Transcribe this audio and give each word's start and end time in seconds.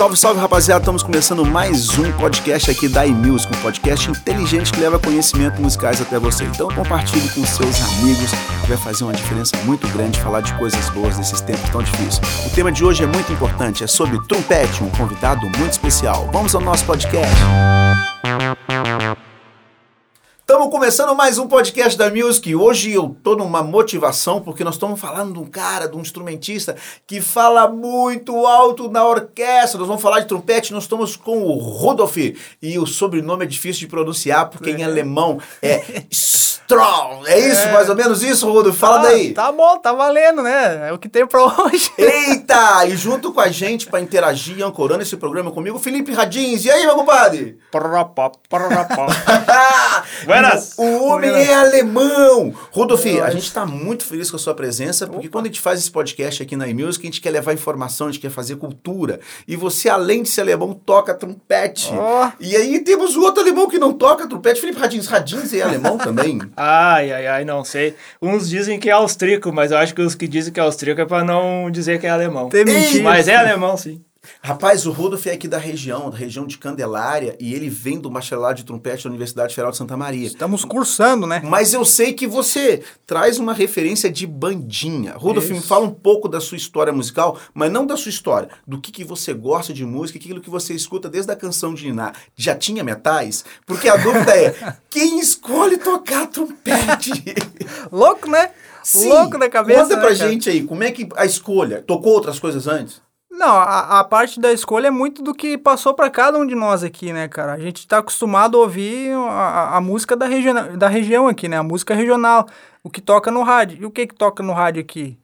Salve, 0.00 0.16
salve 0.16 0.40
rapaziada, 0.40 0.80
estamos 0.80 1.02
começando 1.02 1.44
mais 1.44 1.98
um 1.98 2.10
podcast 2.12 2.70
aqui 2.70 2.88
da 2.88 3.04
iMusic, 3.04 3.54
um 3.54 3.60
podcast 3.60 4.10
inteligente 4.10 4.72
que 4.72 4.80
leva 4.80 4.98
conhecimento 4.98 5.60
musicais 5.60 6.00
até 6.00 6.18
você. 6.18 6.44
Então 6.44 6.68
compartilhe 6.68 7.28
com 7.28 7.44
seus 7.44 7.82
amigos, 7.82 8.30
vai 8.66 8.78
fazer 8.78 9.04
uma 9.04 9.12
diferença 9.12 9.58
muito 9.58 9.86
grande 9.88 10.18
falar 10.18 10.40
de 10.40 10.54
coisas 10.54 10.88
boas 10.88 11.18
nesses 11.18 11.42
tempos 11.42 11.68
tão 11.68 11.82
difíceis. 11.82 12.18
O 12.46 12.54
tema 12.54 12.72
de 12.72 12.82
hoje 12.82 13.04
é 13.04 13.06
muito 13.06 13.30
importante, 13.30 13.84
é 13.84 13.86
sobre 13.86 14.18
trompete, 14.26 14.82
um 14.82 14.88
convidado 14.88 15.42
muito 15.42 15.72
especial. 15.72 16.30
Vamos 16.32 16.54
ao 16.54 16.62
nosso 16.62 16.86
podcast. 16.86 17.36
Estamos 20.50 20.68
começando 20.72 21.14
mais 21.14 21.38
um 21.38 21.46
podcast 21.46 21.96
da 21.96 22.10
Music. 22.10 22.52
Hoje 22.56 22.92
eu 22.92 23.16
tô 23.22 23.36
numa 23.36 23.62
motivação 23.62 24.40
porque 24.40 24.64
nós 24.64 24.74
estamos 24.74 24.98
falando 25.00 25.34
de 25.34 25.38
um 25.38 25.44
cara, 25.44 25.86
de 25.86 25.96
um 25.96 26.00
instrumentista 26.00 26.74
que 27.06 27.20
fala 27.20 27.68
muito 27.68 28.34
alto 28.44 28.90
na 28.90 29.04
orquestra. 29.06 29.78
Nós 29.78 29.86
vamos 29.86 30.02
falar 30.02 30.18
de 30.18 30.26
trompete, 30.26 30.72
nós 30.72 30.82
estamos 30.82 31.14
com 31.14 31.44
o 31.44 31.56
Rudolf 31.56 32.16
e 32.16 32.78
o 32.80 32.84
sobrenome 32.84 33.44
é 33.44 33.48
difícil 33.48 33.82
de 33.82 33.86
pronunciar 33.86 34.50
porque 34.50 34.72
em 34.72 34.82
alemão 34.82 35.38
é 35.62 36.02
Strong. 36.10 37.28
É 37.28 37.38
isso, 37.38 37.60
É. 37.68 37.72
mais 37.72 37.88
ou 37.88 37.94
menos 37.94 38.20
isso, 38.22 38.50
Rudolf? 38.50 38.76
Fala 38.76 38.98
Ah, 38.98 39.02
daí. 39.02 39.32
Tá 39.32 39.52
bom, 39.52 39.78
tá 39.78 39.92
valendo, 39.92 40.42
né? 40.42 40.88
É 40.88 40.92
o 40.92 40.98
que 40.98 41.08
tem 41.08 41.24
pra 41.26 41.42
hoje. 41.44 41.92
Eita! 41.96 42.86
E 42.86 42.96
junto 42.96 43.32
com 43.32 43.40
a 43.40 43.48
gente 43.48 43.86
para 43.86 44.00
interagir, 44.00 44.64
ancorando 44.64 45.02
esse 45.02 45.16
programa 45.16 45.52
comigo, 45.52 45.78
Felipe 45.78 46.12
Radins. 46.12 46.64
E 46.64 46.70
aí, 46.72 46.84
meu 46.86 46.96
compadre? 46.96 47.56
O 50.78 51.04
homem 51.04 51.30
é 51.30 51.54
alemão! 51.54 52.54
Rodolfo, 52.70 53.08
a 53.22 53.30
gente 53.30 53.44
está 53.44 53.66
muito 53.66 54.04
feliz 54.04 54.30
com 54.30 54.36
a 54.36 54.38
sua 54.38 54.54
presença, 54.54 55.06
porque 55.06 55.28
quando 55.28 55.46
a 55.46 55.48
gente 55.48 55.60
faz 55.60 55.80
esse 55.80 55.90
podcast 55.90 56.42
aqui 56.42 56.56
na 56.56 56.68
iMusic, 56.68 57.04
a 57.04 57.10
gente 57.10 57.20
quer 57.20 57.30
levar 57.30 57.52
informação, 57.52 58.08
a 58.08 58.10
gente 58.10 58.20
quer 58.20 58.30
fazer 58.30 58.56
cultura. 58.56 59.20
E 59.46 59.56
você, 59.56 59.88
além 59.88 60.22
de 60.22 60.28
ser 60.28 60.42
alemão, 60.42 60.72
toca 60.72 61.14
trompete. 61.14 61.90
Ó. 61.92 62.30
E 62.40 62.56
aí 62.56 62.80
temos 62.80 63.16
o 63.16 63.22
outro 63.22 63.42
alemão 63.42 63.68
que 63.68 63.78
não 63.78 63.92
toca 63.92 64.28
trompete, 64.28 64.60
Felipe 64.60 64.78
Radins. 64.78 65.06
Radins 65.06 65.52
é 65.52 65.62
alemão 65.62 65.96
também? 65.98 66.40
Ai, 66.56 67.12
ai, 67.12 67.26
ai, 67.26 67.44
não 67.44 67.64
sei. 67.64 67.94
Uns 68.20 68.48
dizem 68.48 68.78
que 68.78 68.88
é 68.88 68.92
austríaco, 68.92 69.52
mas 69.52 69.70
eu 69.70 69.78
acho 69.78 69.94
que 69.94 70.02
os 70.02 70.14
que 70.14 70.28
dizem 70.28 70.52
que 70.52 70.60
é 70.60 70.62
austríaco 70.62 71.00
é 71.00 71.06
pra 71.06 71.24
não 71.24 71.70
dizer 71.70 72.00
que 72.00 72.06
é 72.06 72.10
alemão. 72.10 72.48
Tem 72.48 72.64
mentira. 72.64 73.04
Mas 73.04 73.28
é 73.28 73.36
alemão, 73.36 73.76
sim. 73.76 74.02
Rapaz, 74.42 74.86
o 74.86 74.90
Rodolfo 74.90 75.28
é 75.28 75.32
aqui 75.32 75.46
da 75.46 75.58
região, 75.58 76.10
da 76.10 76.16
região 76.16 76.46
de 76.46 76.58
Candelária, 76.58 77.36
e 77.38 77.54
ele 77.54 77.68
vem 77.68 77.98
do 77.98 78.10
bacharelado 78.10 78.56
de 78.56 78.64
trompete 78.64 79.04
da 79.04 79.10
Universidade 79.10 79.54
Federal 79.54 79.70
de 79.70 79.76
Santa 79.76 79.96
Maria. 79.96 80.26
Estamos 80.26 80.64
cursando, 80.64 81.26
né? 81.26 81.42
Mas 81.44 81.74
eu 81.74 81.84
sei 81.84 82.12
que 82.12 82.26
você 82.26 82.82
traz 83.06 83.38
uma 83.38 83.52
referência 83.52 84.10
de 84.10 84.26
bandinha. 84.26 85.14
Rodolfo, 85.14 85.52
me 85.52 85.60
fala 85.60 85.86
um 85.86 85.94
pouco 85.94 86.28
da 86.28 86.40
sua 86.40 86.56
história 86.56 86.92
musical, 86.92 87.38
mas 87.52 87.70
não 87.70 87.86
da 87.86 87.96
sua 87.96 88.10
história, 88.10 88.48
do 88.66 88.80
que, 88.80 88.90
que 88.90 89.04
você 89.04 89.32
gosta 89.32 89.72
de 89.72 89.84
música, 89.84 90.18
aquilo 90.18 90.40
que 90.40 90.50
você 90.50 90.74
escuta 90.74 91.08
desde 91.08 91.30
a 91.32 91.36
canção 91.36 91.74
de 91.74 91.86
Niná. 91.86 92.12
Já 92.36 92.54
tinha 92.54 92.82
metais? 92.82 93.44
Porque 93.66 93.88
a 93.88 93.96
dúvida 93.96 94.36
é, 94.36 94.76
quem 94.88 95.20
escolhe 95.20 95.76
tocar 95.76 96.26
trompete? 96.26 97.12
Louco, 97.90 98.28
né? 98.28 98.50
Sim. 98.82 99.08
Louco 99.08 99.38
da 99.38 99.48
cabeça. 99.48 99.82
Conta 99.82 99.96
né, 99.96 100.00
pra 100.00 100.16
cara? 100.16 100.30
gente 100.30 100.48
aí, 100.48 100.64
como 100.64 100.82
é 100.82 100.90
que 100.90 101.08
a 101.16 101.24
escolha? 101.24 101.82
Tocou 101.82 102.12
outras 102.12 102.38
coisas 102.38 102.66
antes? 102.66 103.02
Não, 103.30 103.56
a, 103.56 104.00
a 104.00 104.04
parte 104.04 104.40
da 104.40 104.52
escolha 104.52 104.88
é 104.88 104.90
muito 104.90 105.22
do 105.22 105.32
que 105.34 105.56
passou 105.56 105.94
pra 105.94 106.10
cada 106.10 106.36
um 106.38 106.46
de 106.46 106.54
nós 106.54 106.82
aqui, 106.82 107.12
né, 107.12 107.28
cara? 107.28 107.52
A 107.54 107.58
gente 107.60 107.86
tá 107.86 107.98
acostumado 107.98 108.56
a 108.58 108.60
ouvir 108.60 109.12
a, 109.12 109.76
a- 109.76 109.80
música 109.80 110.16
da, 110.16 110.26
região 110.26 110.76
da 110.76 110.88
região 110.88 111.28
aqui, 111.28 111.48
né? 111.48 111.56
A 111.58 111.62
música 111.62 111.94
regional, 111.94 112.46
o 112.82 112.90
que 112.90 113.00
toca 113.00 113.30
no 113.30 113.42
rádio. 113.42 113.78
E 113.80 113.86
o 113.86 113.90
que 113.90 114.06
que 114.06 114.14
toca 114.14 114.42
no 114.42 114.52
rádio 114.52 114.80
aqui? 114.82 115.16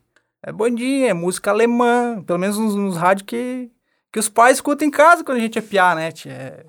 É 0.42 0.52
bandinha, 0.52 1.10
é 1.10 1.12
música 1.14 1.50
alemã, 1.50 2.22
pelo 2.22 2.38
menos 2.38 2.56
nos, 2.58 2.74
nos 2.76 2.96
rádios 2.96 3.26
que, 3.26 3.70
que 4.12 4.18
os 4.20 4.28
pais 4.28 4.58
escutam 4.58 4.86
em 4.86 4.90
casa 4.90 5.24
quando 5.24 5.38
a 5.38 5.40
gente 5.40 5.58
é 5.58 5.62
piá, 5.62 5.94
né? 5.94 6.12
tia? 6.12 6.32
É, 6.32 6.66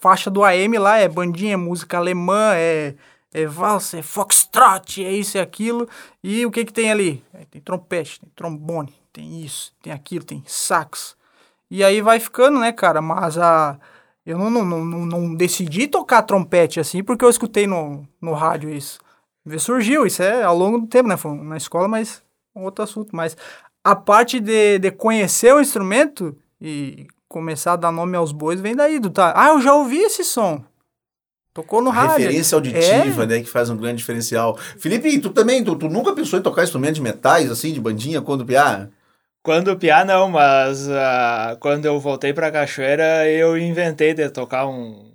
faixa 0.00 0.30
do 0.30 0.44
AM 0.44 0.78
lá 0.78 0.98
é 0.98 1.08
bandinha, 1.08 1.54
é 1.54 1.56
música 1.56 1.96
alemã, 1.98 2.52
é, 2.54 2.94
é 3.34 3.46
valsa, 3.46 3.98
é 3.98 4.02
foxtrot, 4.02 5.04
é 5.04 5.10
isso 5.12 5.36
e 5.36 5.40
aquilo. 5.40 5.88
E 6.22 6.46
o 6.46 6.50
que 6.52 6.64
que 6.64 6.72
tem 6.72 6.90
ali? 6.92 7.24
É, 7.34 7.44
Tem 7.50 7.60
trompete, 7.60 8.20
tem 8.20 8.30
trombone, 8.36 8.94
tem 9.18 9.44
isso, 9.44 9.72
tem 9.82 9.92
aquilo, 9.92 10.24
tem 10.24 10.42
sax. 10.46 11.16
E 11.68 11.82
aí 11.82 12.00
vai 12.00 12.20
ficando, 12.20 12.60
né, 12.60 12.70
cara? 12.72 13.02
Mas 13.02 13.36
a... 13.36 13.76
Eu 14.24 14.38
não, 14.38 14.48
não, 14.50 14.64
não, 14.64 15.06
não- 15.06 15.34
decidi 15.34 15.88
tocar 15.88 16.22
trompete 16.22 16.78
assim 16.78 17.02
porque 17.02 17.24
eu 17.24 17.30
escutei 17.30 17.66
no, 17.66 18.06
no 18.20 18.32
rádio 18.34 18.70
isso. 18.70 18.98
Surgiu, 19.58 20.06
isso 20.06 20.22
é 20.22 20.42
ao 20.44 20.56
longo 20.56 20.78
do 20.78 20.86
tempo, 20.86 21.08
né? 21.08 21.16
Foi 21.16 21.32
na 21.34 21.56
escola, 21.56 21.88
mas 21.88 22.22
um 22.54 22.62
outro 22.64 22.84
assunto. 22.84 23.16
Mas 23.16 23.36
a 23.82 23.96
parte 23.96 24.38
de, 24.38 24.78
de 24.78 24.90
conhecer 24.90 25.52
o 25.54 25.60
instrumento 25.60 26.36
e 26.60 27.06
começar 27.26 27.72
a 27.72 27.76
dar 27.76 27.90
nome 27.90 28.16
aos 28.16 28.30
bois 28.30 28.60
vem 28.60 28.76
daí, 28.76 28.98
do 29.00 29.08
tá. 29.10 29.32
Ah, 29.34 29.48
eu 29.48 29.60
já 29.62 29.74
ouvi 29.74 29.98
esse 29.98 30.22
som. 30.22 30.62
Tocou 31.54 31.80
no 31.82 31.90
A 31.90 31.94
rádio. 31.94 32.26
referência 32.26 32.54
auditiva, 32.54 33.22
É. 33.22 33.26
né, 33.26 33.40
que 33.40 33.48
faz 33.48 33.70
um 33.70 33.76
grande 33.76 33.96
diferencial. 33.96 34.56
Felipe, 34.78 35.18
tu 35.18 35.30
também, 35.30 35.64
tu, 35.64 35.74
tu 35.74 35.88
nunca 35.88 36.12
pensou 36.14 36.38
em 36.38 36.42
tocar 36.42 36.62
instrumento 36.62 36.96
de 36.96 37.02
metais, 37.02 37.50
assim, 37.50 37.72
de 37.72 37.80
bandinha, 37.80 38.20
quando 38.22 38.44
piá? 38.44 38.88
Quando 39.48 39.78
piá, 39.78 40.04
não, 40.04 40.28
mas 40.28 40.90
ah, 40.90 41.56
quando 41.58 41.86
eu 41.86 41.98
voltei 41.98 42.34
pra 42.34 42.52
Cachoeira, 42.52 43.26
eu 43.30 43.56
inventei 43.56 44.12
de 44.12 44.28
tocar 44.28 44.66
um. 44.66 45.10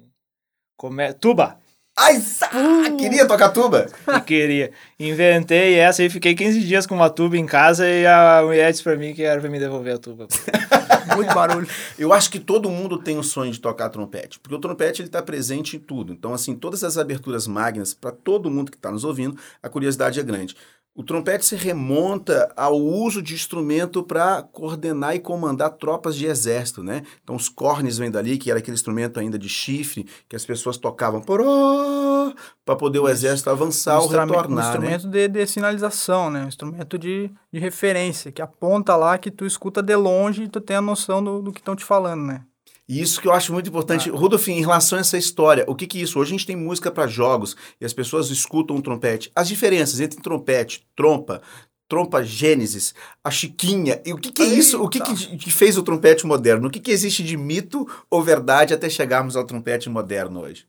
Como 0.75 0.99
é? 0.99 1.13
Tuba! 1.13 1.59
Ai, 1.95 2.15
sa- 2.19 2.49
queria 2.97 3.27
tocar 3.27 3.49
tuba? 3.49 3.85
Eu 4.07 4.21
queria. 4.21 4.71
Inventei 4.99 5.75
essa 5.75 6.01
e 6.01 6.09
fiquei 6.09 6.33
15 6.33 6.61
dias 6.61 6.87
com 6.87 6.95
uma 6.95 7.11
tuba 7.11 7.37
em 7.37 7.45
casa 7.45 7.87
e 7.87 8.07
a 8.07 8.41
mulher 8.43 8.71
disse 8.71 8.81
pra 8.81 8.95
mim 8.95 9.13
que 9.13 9.21
era 9.21 9.39
pra 9.39 9.51
me 9.51 9.59
devolver 9.59 9.93
a 9.93 9.99
tuba. 9.99 10.27
Muito 11.15 11.31
barulho. 11.35 11.67
Eu 11.99 12.11
acho 12.11 12.31
que 12.31 12.39
todo 12.39 12.71
mundo 12.71 12.97
tem 12.97 13.19
o 13.19 13.23
sonho 13.23 13.51
de 13.51 13.59
tocar 13.61 13.89
trompete, 13.89 14.39
porque 14.39 14.55
o 14.55 14.59
trompete 14.59 15.03
ele 15.03 15.09
está 15.09 15.21
presente 15.21 15.75
em 15.77 15.79
tudo. 15.79 16.11
Então, 16.11 16.33
assim, 16.33 16.55
todas 16.55 16.83
as 16.83 16.97
aberturas 16.97 17.45
magnas, 17.45 17.93
para 17.93 18.11
todo 18.11 18.49
mundo 18.49 18.71
que 18.71 18.77
está 18.77 18.89
nos 18.89 19.03
ouvindo, 19.03 19.37
a 19.61 19.69
curiosidade 19.69 20.19
é 20.19 20.23
grande. 20.23 20.55
O 20.95 21.01
trompete 21.03 21.43
se 21.43 21.55
remonta 21.55 22.53
ao 22.55 22.79
uso 22.79 23.19
de 23.19 23.33
instrumento 23.33 24.03
para 24.03 24.43
coordenar 24.43 25.15
e 25.15 25.19
comandar 25.19 25.71
tropas 25.71 26.15
de 26.15 26.27
exército, 26.27 26.83
né? 26.83 27.01
Então, 27.23 27.35
os 27.35 27.49
cornes 27.49 27.97
vêm 27.97 28.11
dali, 28.11 28.37
que 28.37 28.51
era 28.51 28.59
aquele 28.59 28.75
instrumento 28.75 29.19
ainda 29.19 29.39
de 29.39 29.49
chifre, 29.49 30.05
que 30.29 30.35
as 30.35 30.45
pessoas 30.45 30.77
tocavam 30.77 31.19
para 31.21 32.75
poder 32.75 32.99
o 32.99 33.09
exército 33.09 33.49
avançar 33.49 33.97
ou 33.99 34.05
Instrumento- 34.05 34.33
retornar, 34.35 34.51
um 34.77 34.81
né? 34.81 34.87
instrumento 34.95 35.07
de, 35.07 35.27
de 35.27 35.47
sinalização, 35.47 36.29
né? 36.29 36.43
Um 36.45 36.47
instrumento 36.47 36.97
de, 36.99 37.31
de 37.51 37.59
referência, 37.59 38.31
que 38.31 38.41
aponta 38.41 38.95
lá 38.95 39.17
que 39.17 39.31
tu 39.31 39.47
escuta 39.47 39.81
de 39.81 39.95
longe 39.95 40.43
e 40.43 40.47
tu 40.47 40.61
tem 40.61 40.75
a 40.77 40.81
noção 40.81 41.23
do, 41.23 41.41
do 41.41 41.51
que 41.51 41.59
estão 41.59 41.75
te 41.75 41.83
falando, 41.83 42.23
né? 42.23 42.43
E 42.87 43.01
isso 43.01 43.21
que 43.21 43.27
eu 43.27 43.31
acho 43.31 43.53
muito 43.53 43.69
importante. 43.69 44.09
Ah. 44.09 44.13
Rudolf, 44.13 44.47
em 44.47 44.59
relação 44.59 44.97
a 44.97 45.01
essa 45.01 45.17
história, 45.17 45.63
o 45.67 45.75
que 45.75 45.87
que 45.87 45.99
é 45.99 46.01
isso? 46.01 46.19
Hoje 46.19 46.31
a 46.31 46.37
gente 46.37 46.47
tem 46.47 46.55
música 46.55 46.91
para 46.91 47.07
jogos 47.07 47.55
e 47.79 47.85
as 47.85 47.93
pessoas 47.93 48.29
escutam 48.29 48.75
um 48.75 48.81
trompete. 48.81 49.31
As 49.35 49.47
diferenças 49.47 49.99
entre 49.99 50.21
trompete, 50.21 50.85
trompa, 50.95 51.41
trompa 51.87 52.23
gênesis, 52.23 52.93
a 53.23 53.31
chiquinha, 53.31 54.01
e 54.05 54.13
o 54.13 54.17
que 54.17 54.31
que 54.31 54.41
é 54.41 54.45
isso? 54.45 54.81
O 54.81 54.89
que 54.89 54.99
que, 54.99 55.37
que 55.37 55.51
fez 55.51 55.77
o 55.77 55.83
trompete 55.83 56.25
moderno? 56.25 56.67
O 56.67 56.71
que 56.71 56.79
que 56.79 56.91
existe 56.91 57.23
de 57.23 57.37
mito 57.37 57.87
ou 58.09 58.21
verdade 58.21 58.73
até 58.73 58.89
chegarmos 58.89 59.35
ao 59.35 59.45
trompete 59.45 59.89
moderno 59.89 60.41
hoje? 60.41 60.65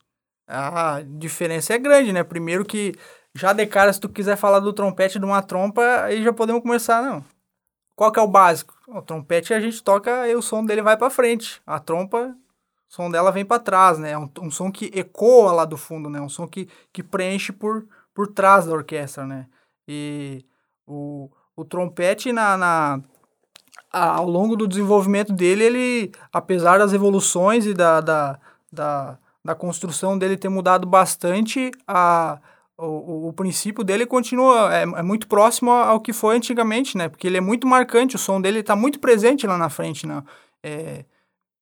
A 0.46 1.02
diferença 1.06 1.72
é 1.72 1.78
grande, 1.78 2.12
né? 2.12 2.22
Primeiro 2.22 2.64
que, 2.64 2.94
já 3.34 3.52
de 3.52 3.66
cara, 3.66 3.92
se 3.92 3.98
tu 3.98 4.08
quiser 4.08 4.36
falar 4.36 4.60
do 4.60 4.72
trompete 4.72 5.18
de 5.18 5.24
uma 5.24 5.42
trompa, 5.42 5.82
aí 6.02 6.22
já 6.22 6.32
podemos 6.32 6.62
começar, 6.62 7.02
não. 7.02 7.24
Qual 7.96 8.10
que 8.10 8.18
é 8.18 8.22
o 8.22 8.28
básico? 8.28 8.74
O 8.88 9.00
trompete 9.02 9.54
a 9.54 9.60
gente 9.60 9.82
toca 9.82 10.28
e 10.28 10.34
o 10.34 10.42
som 10.42 10.64
dele 10.64 10.82
vai 10.82 10.96
pra 10.96 11.10
frente. 11.10 11.60
A 11.66 11.78
trompa, 11.78 12.28
o 12.28 12.92
som 12.92 13.10
dela 13.10 13.30
vem 13.30 13.44
pra 13.44 13.58
trás, 13.58 13.98
né? 13.98 14.12
É 14.12 14.18
um, 14.18 14.28
um 14.40 14.50
som 14.50 14.70
que 14.70 14.90
ecoa 14.94 15.52
lá 15.52 15.64
do 15.64 15.76
fundo, 15.76 16.10
né? 16.10 16.20
Um 16.20 16.28
som 16.28 16.46
que, 16.48 16.68
que 16.92 17.02
preenche 17.02 17.52
por, 17.52 17.86
por 18.12 18.28
trás 18.28 18.66
da 18.66 18.72
orquestra, 18.72 19.24
né? 19.26 19.46
E 19.86 20.44
o, 20.86 21.30
o 21.54 21.64
trompete, 21.64 22.32
na, 22.32 22.56
na- 22.56 23.00
a- 23.92 24.16
ao 24.16 24.26
longo 24.28 24.56
do 24.56 24.66
desenvolvimento 24.68 25.32
dele, 25.32 25.64
ele, 25.64 26.12
apesar 26.32 26.78
das 26.78 26.92
evoluções 26.92 27.66
e 27.66 27.74
da, 27.74 28.00
da, 28.00 28.38
da, 28.72 29.18
da 29.44 29.54
construção 29.54 30.18
dele 30.18 30.36
ter 30.36 30.48
mudado 30.48 30.86
bastante, 30.86 31.70
a, 31.86 32.38
o, 32.78 32.86
o, 32.86 33.28
o 33.28 33.32
princípio 33.32 33.84
dele 33.84 34.06
continua, 34.06 34.74
é, 34.74 34.82
é 34.82 35.02
muito 35.02 35.28
próximo 35.28 35.70
ao 35.70 36.00
que 36.00 36.12
foi 36.12 36.36
antigamente, 36.36 36.96
né? 36.96 37.08
Porque 37.08 37.26
ele 37.26 37.36
é 37.38 37.40
muito 37.40 37.66
marcante, 37.66 38.16
o 38.16 38.18
som 38.18 38.40
dele 38.40 38.60
está 38.60 38.74
muito 38.76 38.98
presente 39.00 39.46
lá 39.46 39.56
na 39.56 39.68
frente, 39.70 40.06
né? 40.06 40.22
É, 40.62 41.04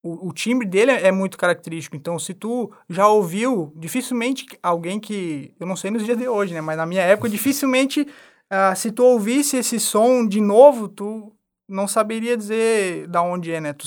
o, 0.02 0.28
o 0.28 0.32
timbre 0.32 0.66
dele 0.66 0.90
é 0.92 1.12
muito 1.12 1.38
característico. 1.38 1.96
Então, 1.96 2.18
se 2.18 2.34
tu 2.34 2.72
já 2.88 3.06
ouviu, 3.08 3.72
dificilmente 3.76 4.46
alguém 4.62 4.98
que. 4.98 5.54
Eu 5.60 5.66
não 5.66 5.76
sei 5.76 5.90
nos 5.90 6.04
dias 6.04 6.18
de 6.18 6.28
hoje, 6.28 6.54
né? 6.54 6.60
Mas 6.60 6.76
na 6.76 6.86
minha 6.86 7.02
época, 7.02 7.28
dificilmente, 7.28 8.06
ah, 8.50 8.74
se 8.74 8.90
tu 8.92 9.04
ouvisse 9.04 9.56
esse 9.56 9.78
som 9.78 10.26
de 10.26 10.40
novo, 10.40 10.88
tu 10.88 11.32
não 11.68 11.86
saberia 11.86 12.36
dizer 12.36 13.06
da 13.08 13.22
onde 13.22 13.52
é, 13.52 13.60
né? 13.60 13.72
Tu 13.72 13.86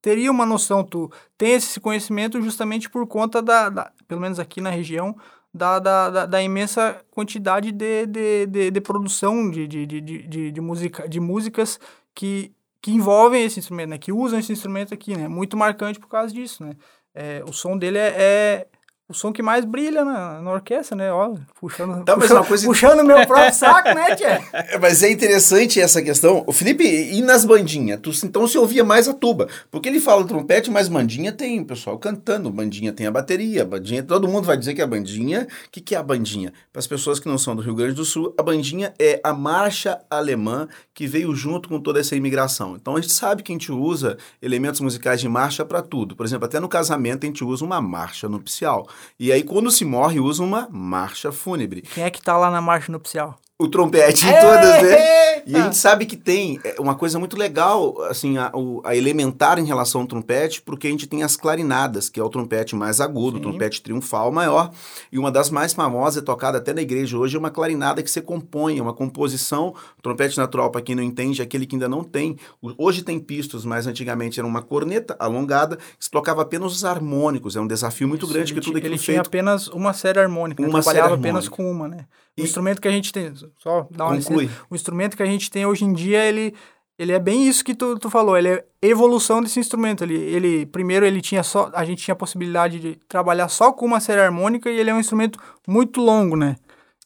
teria 0.00 0.30
uma 0.30 0.44
noção, 0.44 0.82
tu 0.82 1.10
tem 1.38 1.52
esse 1.52 1.78
conhecimento 1.78 2.40
justamente 2.42 2.90
por 2.90 3.06
conta 3.06 3.40
da, 3.40 3.68
da- 3.68 3.92
pelo 4.08 4.20
menos 4.20 4.40
aqui 4.40 4.60
na 4.60 4.70
região, 4.70 5.16
da, 5.52 5.78
da, 5.78 6.10
da, 6.10 6.26
da 6.26 6.42
imensa 6.42 7.04
quantidade 7.10 7.70
de, 7.72 8.06
de, 8.06 8.46
de, 8.46 8.70
de 8.70 8.80
produção 8.80 9.50
de, 9.50 9.66
de, 9.66 9.86
de, 9.86 10.00
de, 10.00 10.52
de, 10.52 10.60
música, 10.60 11.08
de 11.08 11.20
músicas 11.20 11.78
que, 12.14 12.54
que 12.80 12.90
envolvem 12.92 13.44
esse 13.44 13.58
instrumento, 13.58 13.90
né? 13.90 13.98
Que 13.98 14.12
usam 14.12 14.38
esse 14.38 14.52
instrumento 14.52 14.94
aqui, 14.94 15.16
né? 15.16 15.28
Muito 15.28 15.56
marcante 15.56 16.00
por 16.00 16.08
causa 16.08 16.32
disso, 16.32 16.64
né? 16.64 16.74
É, 17.14 17.44
o 17.46 17.52
som 17.52 17.76
dele 17.76 17.98
é, 17.98 18.14
é 18.16 18.66
o 19.12 19.14
som 19.14 19.32
que 19.32 19.42
mais 19.42 19.64
brilha 19.64 20.04
na, 20.04 20.40
na 20.40 20.50
orquestra, 20.52 20.96
né? 20.96 21.12
Ó, 21.12 21.34
puxando, 21.60 22.04
Tá, 22.04 22.16
mas 22.16 22.28
puxando, 22.28 22.46
coisa- 22.48 22.66
puxando 22.66 23.04
meu 23.04 23.26
próprio 23.26 23.54
saco, 23.54 23.94
né, 23.94 24.16
Tchê? 24.16 24.24
É, 24.52 24.78
Mas 24.80 25.02
é 25.02 25.10
interessante 25.10 25.80
essa 25.80 26.02
questão. 26.02 26.42
O 26.46 26.52
Felipe, 26.52 26.84
e 26.84 27.20
nas 27.22 27.44
bandinhas? 27.44 28.00
Tu, 28.02 28.10
então 28.24 28.42
você 28.46 28.58
ouvia 28.58 28.82
mais 28.84 29.06
a 29.08 29.14
tuba. 29.14 29.46
Porque 29.70 29.88
ele 29.88 30.00
fala 30.00 30.24
trompete, 30.26 30.70
mas 30.70 30.88
bandinha 30.88 31.30
tem 31.32 31.60
o 31.60 31.64
pessoal 31.64 31.98
cantando. 31.98 32.50
Bandinha 32.50 32.92
tem 32.92 33.06
a 33.06 33.10
bateria. 33.10 33.64
Bandinha, 33.64 34.02
todo 34.02 34.26
mundo 34.26 34.44
vai 34.44 34.56
dizer 34.56 34.74
que 34.74 34.80
é 34.80 34.84
a 34.84 34.86
bandinha. 34.86 35.46
O 35.66 35.70
que, 35.70 35.80
que 35.80 35.94
é 35.94 35.98
a 35.98 36.02
bandinha? 36.02 36.52
Para 36.72 36.80
as 36.80 36.86
pessoas 36.86 37.20
que 37.20 37.28
não 37.28 37.38
são 37.38 37.54
do 37.54 37.62
Rio 37.62 37.74
Grande 37.74 37.94
do 37.94 38.04
Sul, 38.04 38.34
a 38.38 38.42
bandinha 38.42 38.92
é 38.98 39.20
a 39.22 39.32
marcha 39.32 40.00
alemã 40.10 40.66
que 40.94 41.06
veio 41.06 41.34
junto 41.34 41.68
com 41.68 41.78
toda 41.80 42.00
essa 42.00 42.16
imigração. 42.16 42.74
Então 42.76 42.96
a 42.96 43.00
gente 43.00 43.12
sabe 43.12 43.42
que 43.42 43.52
a 43.52 43.54
gente 43.54 43.70
usa 43.70 44.16
elementos 44.40 44.80
musicais 44.80 45.20
de 45.20 45.28
marcha 45.28 45.64
para 45.64 45.82
tudo. 45.82 46.16
Por 46.16 46.24
exemplo, 46.24 46.46
até 46.46 46.58
no 46.60 46.68
casamento 46.68 47.24
a 47.24 47.26
gente 47.26 47.44
usa 47.44 47.64
uma 47.64 47.80
marcha 47.80 48.28
nupcial. 48.28 48.88
E 49.18 49.32
aí, 49.32 49.42
quando 49.42 49.70
se 49.70 49.84
morre, 49.84 50.20
usa 50.20 50.42
uma 50.42 50.68
marcha 50.70 51.32
fúnebre. 51.32 51.82
Quem 51.82 52.04
é 52.04 52.10
que 52.10 52.22
tá 52.22 52.36
lá 52.36 52.50
na 52.50 52.60
marcha 52.60 52.90
nupcial? 52.90 53.38
O 53.62 53.68
trompete 53.68 54.26
em 54.26 54.32
todas, 54.40 54.82
né? 54.82 55.42
E 55.46 55.56
a 55.56 55.62
gente 55.62 55.76
sabe 55.76 56.06
que 56.06 56.16
tem 56.16 56.60
é, 56.64 56.76
uma 56.78 56.94
coisa 56.94 57.18
muito 57.18 57.36
legal, 57.36 58.00
assim, 58.02 58.38
a, 58.38 58.52
a 58.84 58.96
elementar 58.96 59.58
em 59.58 59.64
relação 59.64 60.02
ao 60.02 60.06
trompete, 60.06 60.62
porque 60.62 60.86
a 60.86 60.90
gente 60.90 61.06
tem 61.06 61.22
as 61.22 61.36
clarinadas, 61.36 62.08
que 62.08 62.20
é 62.20 62.22
o 62.22 62.28
trompete 62.28 62.76
mais 62.76 63.00
agudo, 63.00 63.38
o 63.38 63.40
trompete 63.40 63.82
triunfal 63.82 64.30
maior. 64.30 64.70
E 65.10 65.18
uma 65.18 65.30
das 65.30 65.50
mais 65.50 65.72
famosas, 65.72 66.22
é 66.22 66.24
tocada 66.24 66.58
até 66.58 66.72
na 66.72 66.82
igreja 66.82 67.16
hoje, 67.18 67.36
é 67.36 67.38
uma 67.38 67.50
clarinada 67.50 68.02
que 68.02 68.10
você 68.10 68.20
compõe, 68.20 68.78
é 68.78 68.82
uma 68.82 68.92
composição. 68.92 69.74
Trompete 70.00 70.38
natural, 70.38 70.70
para 70.70 70.80
quem 70.80 70.94
não 70.94 71.02
entende, 71.02 71.40
é 71.40 71.44
aquele 71.44 71.66
que 71.66 71.74
ainda 71.74 71.88
não 71.88 72.04
tem. 72.04 72.36
Hoje 72.78 73.02
tem 73.02 73.18
pistos, 73.18 73.64
mas 73.64 73.86
antigamente 73.86 74.38
era 74.38 74.46
uma 74.46 74.62
corneta 74.62 75.16
alongada, 75.18 75.76
que 75.76 76.04
se 76.04 76.10
tocava 76.10 76.42
apenas 76.42 76.72
os 76.72 76.84
harmônicos. 76.84 77.56
É 77.56 77.60
um 77.60 77.66
desafio 77.66 78.06
muito 78.06 78.24
Isso, 78.24 78.32
grande, 78.32 78.52
ele 78.52 78.60
que 78.60 78.66
tudo 78.66 78.78
aquilo 78.78 78.94
Ele 78.94 79.00
tinha 79.02 79.16
feito. 79.16 79.26
apenas 79.26 79.66
uma 79.68 79.92
série 79.92 80.20
harmônica, 80.20 80.62
né? 80.62 80.68
Uma 80.68 80.80
trabalhava 80.80 81.08
série 81.10 81.20
apenas 81.20 81.44
harmônica. 81.46 81.56
com 81.56 81.70
uma, 81.70 81.88
né? 81.88 82.06
O 82.38 82.40
E- 82.40 82.44
instrumento 82.44 82.80
que 82.80 82.88
a 82.88 82.90
gente 82.90 83.12
tem, 83.12 83.32
só 83.58 83.86
dar 83.90 84.06
uma 84.06 84.16
Conclui. 84.16 84.44
licença, 84.44 84.62
o 84.70 84.74
instrumento 84.74 85.16
que 85.16 85.22
a 85.22 85.26
gente 85.26 85.50
tem 85.50 85.66
hoje 85.66 85.84
em 85.84 85.92
dia, 85.92 86.24
ele, 86.24 86.54
ele 86.98 87.12
é 87.12 87.18
bem 87.18 87.46
isso 87.46 87.64
que 87.64 87.74
tu, 87.74 87.98
tu 87.98 88.08
falou, 88.08 88.36
ele 88.38 88.48
é 88.48 88.64
evolução 88.82 89.42
desse 89.42 89.60
instrumento. 89.60 90.02
Ele, 90.02 90.14
ele, 90.14 90.66
primeiro, 90.66 91.04
ele 91.04 91.20
tinha 91.20 91.42
só, 91.42 91.70
a 91.74 91.84
gente 91.84 92.02
tinha 92.02 92.12
a 92.14 92.16
possibilidade 92.16 92.80
de 92.80 92.98
trabalhar 93.08 93.48
só 93.48 93.70
com 93.72 93.84
uma 93.84 94.00
série 94.00 94.20
harmônica 94.20 94.70
e 94.70 94.78
ele 94.78 94.88
é 94.90 94.94
um 94.94 95.00
instrumento 95.00 95.38
muito 95.68 96.00
longo, 96.00 96.36
né? 96.36 96.56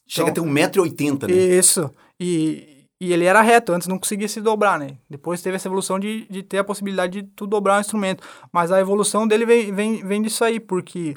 Chega 0.07 0.29
a 0.29 0.33
ter 0.33 0.39
1,80m, 0.41 1.27
né? 1.27 1.33
Isso. 1.33 1.91
E, 2.17 2.85
e 3.01 3.11
ele 3.11 3.25
era 3.25 3.41
reto, 3.41 3.73
antes 3.73 3.87
não 3.89 3.99
conseguia 3.99 4.27
se 4.29 4.39
dobrar, 4.39 4.79
né? 4.79 4.97
Depois 5.09 5.41
teve 5.41 5.57
essa 5.57 5.67
evolução 5.67 5.99
de, 5.99 6.25
de 6.29 6.41
ter 6.41 6.59
a 6.59 6.63
possibilidade 6.63 7.21
de 7.21 7.27
tu 7.35 7.45
dobrar 7.45 7.77
o 7.77 7.81
instrumento. 7.81 8.23
Mas 8.51 8.71
a 8.71 8.79
evolução 8.79 9.27
dele 9.27 9.45
vem, 9.45 9.73
vem, 9.73 10.05
vem 10.05 10.21
disso 10.21 10.43
aí, 10.45 10.59
porque 10.59 11.15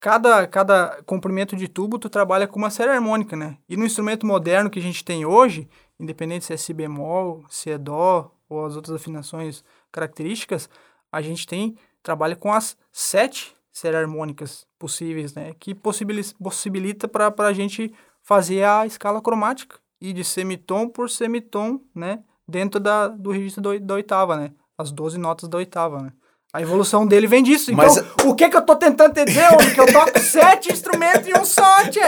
cada, 0.00 0.46
cada 0.46 1.02
comprimento 1.04 1.54
de 1.54 1.68
tubo 1.68 1.98
tu 1.98 2.08
trabalha 2.08 2.48
com 2.48 2.58
uma 2.58 2.70
série 2.70 2.90
harmônica, 2.90 3.36
né? 3.36 3.58
E 3.68 3.76
no 3.76 3.84
instrumento 3.84 4.26
moderno 4.26 4.70
que 4.70 4.78
a 4.78 4.82
gente 4.82 5.04
tem 5.04 5.26
hoje, 5.26 5.68
independente 5.98 6.46
se 6.46 6.54
é 6.54 6.56
si 6.56 6.72
bemol, 6.72 7.44
se 7.48 7.70
é 7.70 7.76
dó 7.78 8.34
ou 8.48 8.64
as 8.64 8.74
outras 8.74 8.96
afinações 8.96 9.62
características, 9.92 10.68
a 11.12 11.20
gente 11.20 11.46
tem 11.46 11.76
trabalha 12.02 12.34
com 12.34 12.50
as 12.50 12.76
sete 12.90 13.54
séries 13.70 14.00
harmônicas 14.00 14.66
possíveis, 14.78 15.34
né? 15.34 15.54
Que 15.60 15.74
possibili- 15.74 16.34
possibilita 16.42 17.06
para 17.06 17.32
a 17.46 17.52
gente 17.52 17.94
fazer 18.22 18.64
a 18.64 18.86
escala 18.86 19.20
cromática 19.20 19.78
e 20.00 20.12
de 20.14 20.24
semitom 20.24 20.88
por 20.88 21.10
semitom, 21.10 21.80
né? 21.94 22.24
Dentro 22.48 22.80
da, 22.80 23.06
do 23.06 23.30
registro 23.30 23.62
do, 23.62 23.78
da 23.78 23.94
oitava, 23.94 24.36
né? 24.36 24.52
As 24.78 24.90
12 24.90 25.18
notas 25.18 25.48
da 25.48 25.58
oitava, 25.58 26.00
né? 26.00 26.12
A 26.52 26.60
evolução 26.60 27.06
dele 27.06 27.28
vem 27.28 27.42
disso. 27.44 27.70
Então, 27.70 27.84
Mas- 27.84 28.04
o 28.24 28.34
que 28.34 28.48
que 28.48 28.56
eu 28.56 28.62
tô 28.62 28.74
tentando 28.74 29.14
te 29.14 29.24
dizer, 29.24 29.46
homem? 29.52 29.72
Que 29.72 29.80
eu 29.80 29.86
toco 29.92 30.18
sete 30.18 30.72
instrumentos 30.72 31.28
em 31.28 31.38
um 31.38 31.44
só, 31.44 31.84
tchê. 31.88 32.00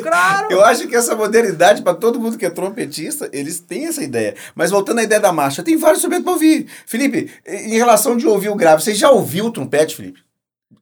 Claro. 0.00 0.46
Eu 0.52 0.64
acho 0.64 0.86
que 0.86 0.94
essa 0.94 1.16
modernidade, 1.16 1.82
para 1.82 1.94
todo 1.94 2.20
mundo 2.20 2.38
que 2.38 2.46
é 2.46 2.50
trompetista, 2.50 3.28
eles 3.32 3.58
têm 3.58 3.86
essa 3.86 4.02
ideia. 4.02 4.36
Mas 4.54 4.70
voltando 4.70 5.00
à 5.00 5.02
ideia 5.02 5.20
da 5.20 5.32
marcha, 5.32 5.64
tem 5.64 5.76
vários 5.76 5.98
instrumentos 5.98 6.24
para 6.24 6.32
ouvir. 6.32 6.68
Felipe, 6.86 7.28
em 7.44 7.76
relação 7.76 8.16
de 8.16 8.26
ouvir 8.26 8.50
o 8.50 8.54
grave, 8.54 8.82
você 8.84 8.94
já 8.94 9.10
ouviu 9.10 9.46
o 9.46 9.50
trompete, 9.50 9.96
Felipe? 9.96 10.20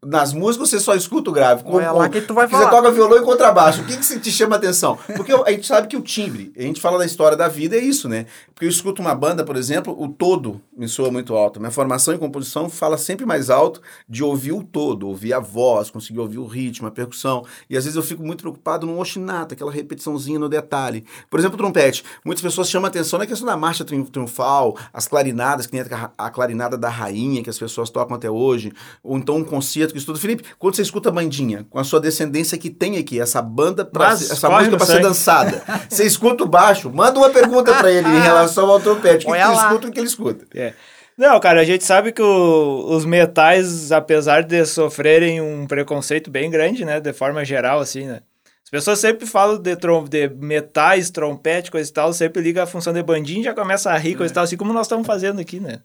Nas 0.04 0.32
músicas 0.32 0.70
você 0.70 0.80
só 0.80 0.94
escuta 0.94 1.28
o 1.28 1.32
grave. 1.32 1.62
Olha 1.66 1.92
lá 1.92 2.08
que 2.08 2.22
tu 2.22 2.32
vai 2.32 2.46
Você 2.48 2.52
falar. 2.56 2.70
toca 2.70 2.90
violão 2.90 3.18
e 3.18 3.22
contrabaixo. 3.22 3.82
O 3.82 3.84
que, 3.84 3.98
que 3.98 4.04
se- 4.04 4.18
te 4.18 4.30
chama 4.32 4.56
atenção? 4.56 4.98
Porque 5.14 5.30
a 5.30 5.50
gente 5.50 5.66
sabe 5.66 5.88
que 5.88 5.96
o 5.96 6.00
timbre, 6.00 6.50
a 6.56 6.62
gente 6.62 6.80
fala 6.80 6.96
da 6.98 7.04
história 7.04 7.36
da 7.36 7.48
vida, 7.48 7.76
é 7.76 7.80
isso, 7.80 8.08
né? 8.08 8.24
Porque 8.54 8.64
eu 8.64 8.70
escuto 8.70 9.02
uma 9.02 9.14
banda, 9.14 9.44
por 9.44 9.56
exemplo, 9.56 9.94
o 10.02 10.08
todo 10.08 10.58
me 10.74 10.88
soa 10.88 11.10
muito 11.10 11.34
alto. 11.34 11.60
Minha 11.60 11.70
formação 11.70 12.14
em 12.14 12.18
composição 12.18 12.70
fala 12.70 12.96
sempre 12.96 13.26
mais 13.26 13.50
alto 13.50 13.82
de 14.08 14.24
ouvir 14.24 14.52
o 14.52 14.62
todo, 14.62 15.06
ouvir 15.06 15.34
a 15.34 15.38
voz, 15.38 15.90
conseguir 15.90 16.18
ouvir 16.20 16.38
o 16.38 16.46
ritmo, 16.46 16.88
a 16.88 16.90
percussão. 16.90 17.44
E 17.68 17.76
às 17.76 17.84
vezes 17.84 17.96
eu 17.96 18.02
fico 18.02 18.22
muito 18.22 18.40
preocupado 18.40 18.86
no 18.86 18.98
ostinato, 18.98 19.52
aquela 19.52 19.70
repetiçãozinha 19.70 20.38
no 20.38 20.48
detalhe. 20.48 21.04
Por 21.28 21.38
exemplo, 21.38 21.56
o 21.56 21.58
trompete. 21.58 22.02
Muitas 22.24 22.42
pessoas 22.42 22.70
chamam 22.70 22.88
atenção 22.88 23.18
na 23.18 23.26
questão 23.26 23.46
da 23.46 23.56
marcha 23.56 23.84
triun- 23.84 24.04
triunfal, 24.06 24.76
as 24.94 25.06
clarinadas, 25.06 25.66
que 25.66 25.74
nem 25.74 25.82
a 25.82 26.10
a 26.16 26.30
clarinada 26.30 26.78
da 26.78 26.88
rainha 26.88 27.42
que 27.42 27.50
as 27.50 27.58
pessoas 27.58 27.90
tocam 27.90 28.16
até 28.16 28.30
hoje, 28.30 28.72
ou 29.02 29.18
então 29.18 29.36
um 29.36 29.44
concerto 29.44 29.89
que 29.92 29.98
estuda. 29.98 30.18
Felipe, 30.18 30.44
quando 30.58 30.74
você 30.76 30.82
escuta 30.82 31.08
a 31.08 31.12
bandinha, 31.12 31.66
com 31.70 31.78
a 31.78 31.84
sua 31.84 32.00
descendência 32.00 32.56
que 32.58 32.70
tem 32.70 32.96
aqui, 32.98 33.20
essa 33.20 33.40
banda, 33.42 33.84
pra, 33.84 34.08
Mas 34.10 34.30
essa 34.30 34.48
música 34.50 34.76
para 34.76 34.86
ser 34.86 35.00
dançada, 35.00 35.62
você 35.88 36.04
escuta 36.04 36.44
o 36.44 36.48
baixo, 36.48 36.90
manda 36.90 37.18
uma 37.18 37.30
pergunta 37.30 37.74
para 37.74 37.90
ele 37.90 38.08
em 38.08 38.20
relação 38.20 38.68
ao 38.70 38.80
trompete. 38.80 39.26
O 39.26 39.32
que, 39.32 39.38
que 39.38 39.44
lá. 39.44 39.54
escuta 39.54 39.88
o 39.88 39.92
que 39.92 39.98
ele 40.00 40.06
escuta? 40.06 40.46
É. 40.54 40.72
Não, 41.16 41.38
cara, 41.38 41.60
a 41.60 41.64
gente 41.64 41.84
sabe 41.84 42.12
que 42.12 42.22
o- 42.22 42.86
os 42.96 43.04
metais, 43.04 43.92
apesar 43.92 44.42
de 44.42 44.64
sofrerem 44.64 45.40
um 45.40 45.66
preconceito 45.66 46.30
bem 46.30 46.50
grande, 46.50 46.84
né, 46.84 46.98
de 46.98 47.12
forma 47.12 47.44
geral, 47.44 47.78
assim, 47.80 48.06
né? 48.06 48.20
As 48.64 48.70
pessoas 48.70 49.00
sempre 49.00 49.26
falam 49.26 49.58
de, 49.58 49.74
trom 49.76 50.04
de 50.04 50.28
metais, 50.28 51.10
trompete, 51.10 51.70
coisa 51.70 51.90
e 51.90 51.92
tal, 51.92 52.12
sempre 52.12 52.40
liga 52.40 52.62
a 52.62 52.66
função 52.66 52.92
de 52.92 53.02
bandinha 53.02 53.40
e 53.40 53.44
já 53.44 53.52
começa 53.52 53.90
a 53.90 53.98
rir, 53.98 54.14
coisa 54.14 54.32
e 54.32 54.34
tal, 54.34 54.44
assim 54.44 54.56
como 54.56 54.72
nós 54.72 54.86
estamos 54.86 55.06
fazendo 55.06 55.40
aqui, 55.40 55.58
né? 55.58 55.80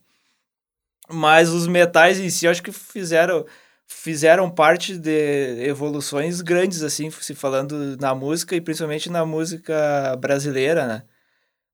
Mas 1.09 1.49
os 1.49 1.67
metais 1.67 2.19
em 2.19 2.29
si, 2.29 2.45
eu 2.45 2.51
acho 2.51 2.63
que 2.63 2.71
fizeram, 2.71 3.45
fizeram 3.87 4.49
parte 4.49 4.97
de 4.97 5.65
evoluções 5.65 6.41
grandes, 6.41 6.83
assim, 6.83 7.09
se 7.11 7.35
falando 7.35 7.97
na 7.97 8.13
música 8.15 8.55
e 8.55 8.61
principalmente 8.61 9.09
na 9.09 9.25
música 9.25 10.15
brasileira, 10.19 10.87
né? 10.87 11.03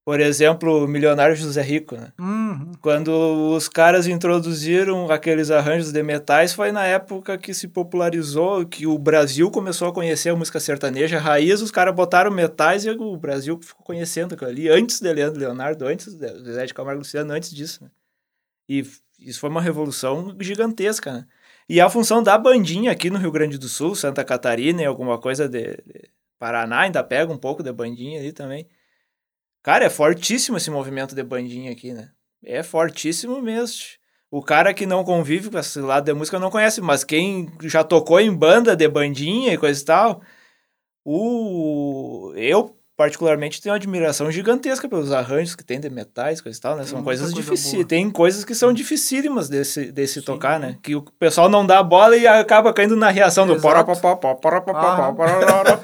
Por 0.04 0.20
exemplo, 0.20 0.84
o 0.84 0.88
milionário 0.88 1.36
José 1.36 1.62
Rico, 1.62 1.96
né? 1.96 2.12
Uhum. 2.20 2.72
Quando 2.82 3.12
os 3.56 3.70
caras 3.70 4.08
introduziram 4.08 5.12
aqueles 5.12 5.52
arranjos 5.52 5.92
de 5.92 6.02
metais, 6.02 6.54
foi 6.54 6.72
na 6.72 6.86
época 6.86 7.38
que 7.38 7.54
se 7.54 7.68
popularizou, 7.68 8.66
que 8.66 8.88
o 8.88 8.98
Brasil 8.98 9.52
começou 9.52 9.88
a 9.88 9.94
conhecer 9.94 10.30
a 10.30 10.36
música 10.36 10.60
sertaneja 10.60 11.20
raiz, 11.20 11.62
os 11.62 11.70
caras 11.70 11.94
botaram 11.94 12.32
metais 12.32 12.84
e 12.84 12.90
o 12.90 13.16
Brasil 13.16 13.60
ficou 13.62 13.86
conhecendo 13.86 14.34
aquilo 14.34 14.50
ali, 14.50 14.68
antes 14.70 15.00
de 15.00 15.14
Leandro 15.14 15.40
Leonardo, 15.40 15.86
antes 15.86 16.16
de 16.16 16.52
Zé 16.52 16.66
de 16.66 16.74
Camargo 16.74 17.00
Luciano, 17.00 17.32
antes 17.32 17.52
disso, 17.52 17.84
né? 17.84 17.92
E 18.68 18.84
isso 19.20 19.40
foi 19.40 19.52
uma 19.52 19.62
revolução 19.62 20.36
gigantesca, 20.40 21.14
né? 21.14 21.28
E 21.70 21.80
a 21.80 21.90
função 21.90 22.22
da 22.22 22.38
bandinha 22.38 22.92
aqui 22.92 23.10
no 23.10 23.18
Rio 23.18 23.32
Grande 23.32 23.58
do 23.58 23.68
Sul, 23.68 23.96
Santa 23.96 24.24
Catarina 24.24 24.82
e 24.82 24.86
alguma 24.86 25.20
coisa 25.20 25.48
de, 25.48 25.78
de 25.86 26.10
Paraná, 26.38 26.82
ainda 26.82 27.04
pega 27.04 27.32
um 27.32 27.38
pouco 27.38 27.64
de 27.64 27.72
bandinha 27.72 28.20
ali 28.20 28.34
também. 28.34 28.68
Cara, 29.64 29.86
é 29.86 29.90
fortíssimo 29.90 30.58
esse 30.58 30.72
movimento 30.72 31.14
de 31.14 31.24
bandinha 31.24 31.72
aqui, 31.72 31.94
né? 31.94 32.12
É 32.44 32.64
fortíssimo 32.64 33.42
mesmo. 33.42 33.86
O 34.30 34.42
cara 34.42 34.74
que 34.74 34.86
não 34.86 35.04
convive 35.04 35.52
com 35.52 35.60
esse 35.60 35.80
lado 35.80 36.06
da 36.06 36.16
música 36.16 36.40
não 36.40 36.50
conhece, 36.50 36.82
mas 36.82 37.04
quem 37.04 37.52
já 37.64 37.84
tocou 37.84 38.20
em 38.20 38.34
banda 38.34 38.76
de 38.76 38.88
bandinha 38.88 39.54
e 39.54 39.58
coisa 39.58 39.82
e 39.82 39.86
tal, 39.86 40.22
o... 41.04 42.34
eu 42.36 42.81
particularmente 43.02 43.60
tenho 43.60 43.74
uma 43.74 43.78
admiração 43.78 44.32
gigantesca 44.32 44.88
pelos 44.88 45.12
arranjos 45.12 45.56
que 45.56 45.64
tem 45.64 45.80
de 45.80 45.90
metais, 45.90 46.40
coisa 46.40 46.56
e 46.56 46.62
tal, 46.62 46.76
né? 46.76 46.84
São 46.84 47.04
coisas 47.04 47.34
coisa 47.34 47.50
difíceis. 47.50 47.84
Tem 47.88 48.12
coisas 48.12 48.46
que 48.46 48.54
são 48.54 48.72
dificílimas 48.72 49.50
desse, 49.50 49.92
desse 49.92 50.20
Sim. 50.20 50.26
tocar, 50.28 50.60
né? 50.60 50.78
Que 50.84 50.96
o 50.96 51.02
pessoal 51.02 51.50
não 51.50 51.66
dá 51.66 51.80
a 51.80 51.84
bola 51.84 52.16
e 52.16 52.28
acaba 52.28 52.72
caindo 52.72 52.96
na 52.96 53.10
reação 53.10 53.48
do 53.48 53.54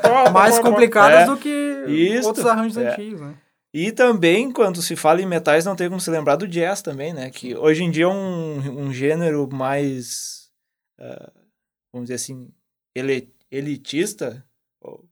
Ah. 0.06 0.30
Mais 0.32 0.60
complicadas 0.60 1.22
É. 1.22 1.26
do 1.26 1.38
que 1.38 1.86
outros 2.24 2.46
arranjos 2.46 2.78
é. 2.78 2.92
antigos, 2.92 3.20
né? 3.20 3.34
E 3.74 3.92
também, 3.92 4.52
quando 4.52 4.80
se 4.80 4.96
fala 4.96 5.20
em 5.20 5.26
metais, 5.26 5.66
não 5.66 5.76
tem 5.76 5.90
como 5.90 6.00
se 6.00 6.12
lembrar 6.12 6.36
do 6.36 6.48
jazz 6.48 6.84
também, 6.84 7.14
né? 7.14 7.32
Que 7.32 7.56
hoje 7.56 7.84
em 7.84 7.90
dia 7.90 8.06
é 8.06 8.08
um, 8.08 8.82
um 8.86 8.94
gênero 8.94 9.50
mais, 9.52 10.50
ah, 11.00 11.32
vamos 11.92 12.10
dizer 12.10 12.14
assim, 12.16 12.48
ele, 12.96 13.34
elitista. 13.52 14.46
ou- 14.80 15.04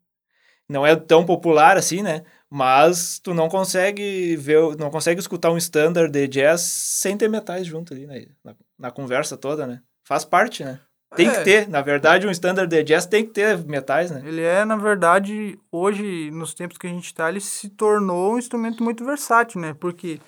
Não 0.70 0.86
é 0.86 0.96
tão 0.96 1.26
popular 1.26 1.78
assim, 1.78 2.02
né? 2.02 2.24
Mas 2.50 3.20
tu 3.20 3.34
não 3.34 3.50
consegue 3.50 4.36
ver, 4.36 4.76
não 4.78 4.90
consegue 4.90 5.20
escutar 5.20 5.52
um 5.52 5.58
standard 5.58 6.12
de 6.12 6.28
jazz 6.28 6.62
sem 6.62 7.18
ter 7.18 7.28
metais 7.30 7.68
junto 7.68 7.94
ali, 7.94 8.08
né? 8.08 8.26
Na, 8.44 8.56
na 8.80 8.92
conversa 8.92 9.36
toda, 9.38 9.68
né? 9.68 9.82
Faz 10.08 10.24
parte, 10.26 10.64
né? 10.64 10.80
Tem 11.16 11.28
É. 11.30 11.32
que 11.32 11.44
ter. 11.44 11.70
Na 11.70 11.82
verdade, 11.82 12.28
um 12.28 12.32
standard 12.32 12.70
de 12.70 12.84
jazz 12.84 13.06
tem 13.06 13.26
que 13.26 13.32
ter 13.32 13.58
metais, 13.66 14.12
né? 14.12 14.22
Ele 14.26 14.42
é, 14.42 14.66
na 14.66 14.76
verdade, 14.76 15.58
hoje, 15.72 16.30
nos 16.32 16.54
tempos 16.54 16.78
que 16.78 16.88
a 16.88 16.90
gente 16.90 17.06
está, 17.06 17.30
ele 17.30 17.40
se 17.40 17.70
tornou 17.70 18.34
um 18.34 18.38
instrumento 18.40 18.84
muito 18.84 19.06
versátil, 19.06 19.62
né? 19.62 19.74
Porque 19.74 20.20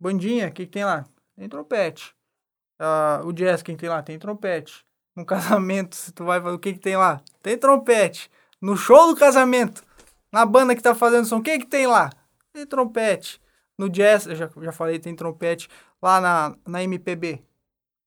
Bandinha, 0.00 0.48
o 0.48 0.52
que, 0.52 0.64
que 0.64 0.72
tem 0.72 0.84
lá? 0.84 1.04
Tem 1.36 1.48
trompete. 1.48 2.14
Ah, 2.80 3.20
o 3.24 3.32
jazz, 3.32 3.62
quem 3.62 3.76
tem 3.76 3.88
lá? 3.88 4.02
Tem 4.02 4.18
trompete. 4.18 4.84
No 5.16 5.24
casamento, 5.26 5.96
se 5.96 6.12
tu 6.12 6.24
vai 6.24 6.38
o 6.40 6.58
que, 6.58 6.72
que 6.74 6.78
tem 6.78 6.96
lá? 6.96 7.20
Tem 7.42 7.56
trompete. 7.58 8.30
No 8.60 8.76
show 8.76 9.06
do 9.08 9.16
casamento, 9.18 9.82
na 10.32 10.44
banda 10.44 10.74
que 10.74 10.82
tá 10.82 10.94
fazendo 10.94 11.26
som, 11.26 11.38
o 11.38 11.42
que, 11.42 11.58
que 11.58 11.66
tem 11.66 11.86
lá? 11.86 12.10
Tem 12.52 12.66
trompete. 12.66 13.40
No 13.78 13.88
jazz, 13.88 14.26
eu 14.26 14.34
já, 14.34 14.50
já 14.60 14.72
falei, 14.72 14.98
tem 14.98 15.14
trompete. 15.14 15.68
Lá 16.02 16.20
na, 16.20 16.56
na 16.66 16.82
MPB, 16.82 17.42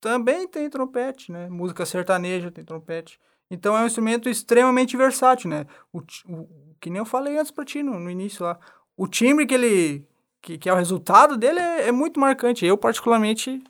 também 0.02 0.48
tem 0.48 0.70
trompete, 0.70 1.32
né? 1.32 1.48
Música 1.50 1.86
sertaneja 1.86 2.52
tem 2.52 2.64
trompete. 2.64 3.20
Então 3.50 3.78
é 3.78 3.84
um 3.84 3.86
instrumento 3.86 4.28
extremamente 4.28 4.98
versátil, 4.98 5.50
né? 5.50 5.66
O, 5.94 6.00
o 6.00 6.76
que 6.80 6.90
nem 6.90 7.00
eu 7.00 7.06
falei 7.06 7.38
antes 7.38 7.52
pra 7.52 7.64
ti 7.64 7.84
no, 7.84 8.00
no 8.00 8.10
início 8.10 8.44
lá. 8.44 8.58
O 8.98 9.08
timbre 9.08 9.46
que 9.46 9.54
ele. 9.54 10.08
que, 10.42 10.58
que 10.58 10.70
é 10.70 10.74
o 10.74 10.78
resultado 10.78 11.38
dele 11.38 11.60
é, 11.60 11.90
é 11.90 11.92
muito 11.92 12.20
marcante. 12.20 12.66
Eu, 12.66 12.78
particularmente, 12.78 13.64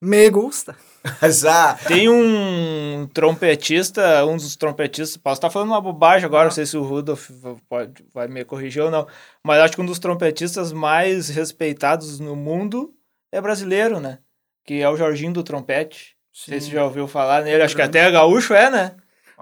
me 0.00 0.28
gusta. 0.30 0.76
Já. 1.30 1.74
Tem 1.74 2.08
um 2.08 3.06
trompetista, 3.12 4.24
um 4.26 4.36
dos 4.36 4.56
trompetistas, 4.56 5.16
posso 5.16 5.38
estar 5.38 5.50
falando 5.50 5.70
uma 5.70 5.80
bobagem 5.80 6.26
agora, 6.26 6.44
não 6.44 6.50
sei 6.50 6.66
se 6.66 6.76
o 6.76 6.82
Rudolf 6.82 7.30
pode, 7.68 8.04
vai 8.12 8.28
me 8.28 8.44
corrigir 8.44 8.82
ou 8.82 8.90
não, 8.90 9.06
mas 9.44 9.60
acho 9.60 9.74
que 9.74 9.80
um 9.80 9.86
dos 9.86 9.98
trompetistas 9.98 10.72
mais 10.72 11.28
respeitados 11.28 12.20
no 12.20 12.36
mundo 12.36 12.94
é 13.32 13.40
brasileiro, 13.40 13.98
né? 14.00 14.18
Que 14.64 14.82
é 14.82 14.88
o 14.88 14.96
Jorginho 14.96 15.32
do 15.32 15.42
trompete. 15.42 16.16
Sim. 16.32 16.52
Não 16.52 16.58
sei 16.58 16.60
se 16.60 16.66
você 16.66 16.72
já 16.74 16.84
ouviu 16.84 17.08
falar 17.08 17.42
nele, 17.42 17.62
acho 17.62 17.74
que 17.74 17.82
até 17.82 18.10
gaúcho 18.10 18.54
é, 18.54 18.70
né? 18.70 18.96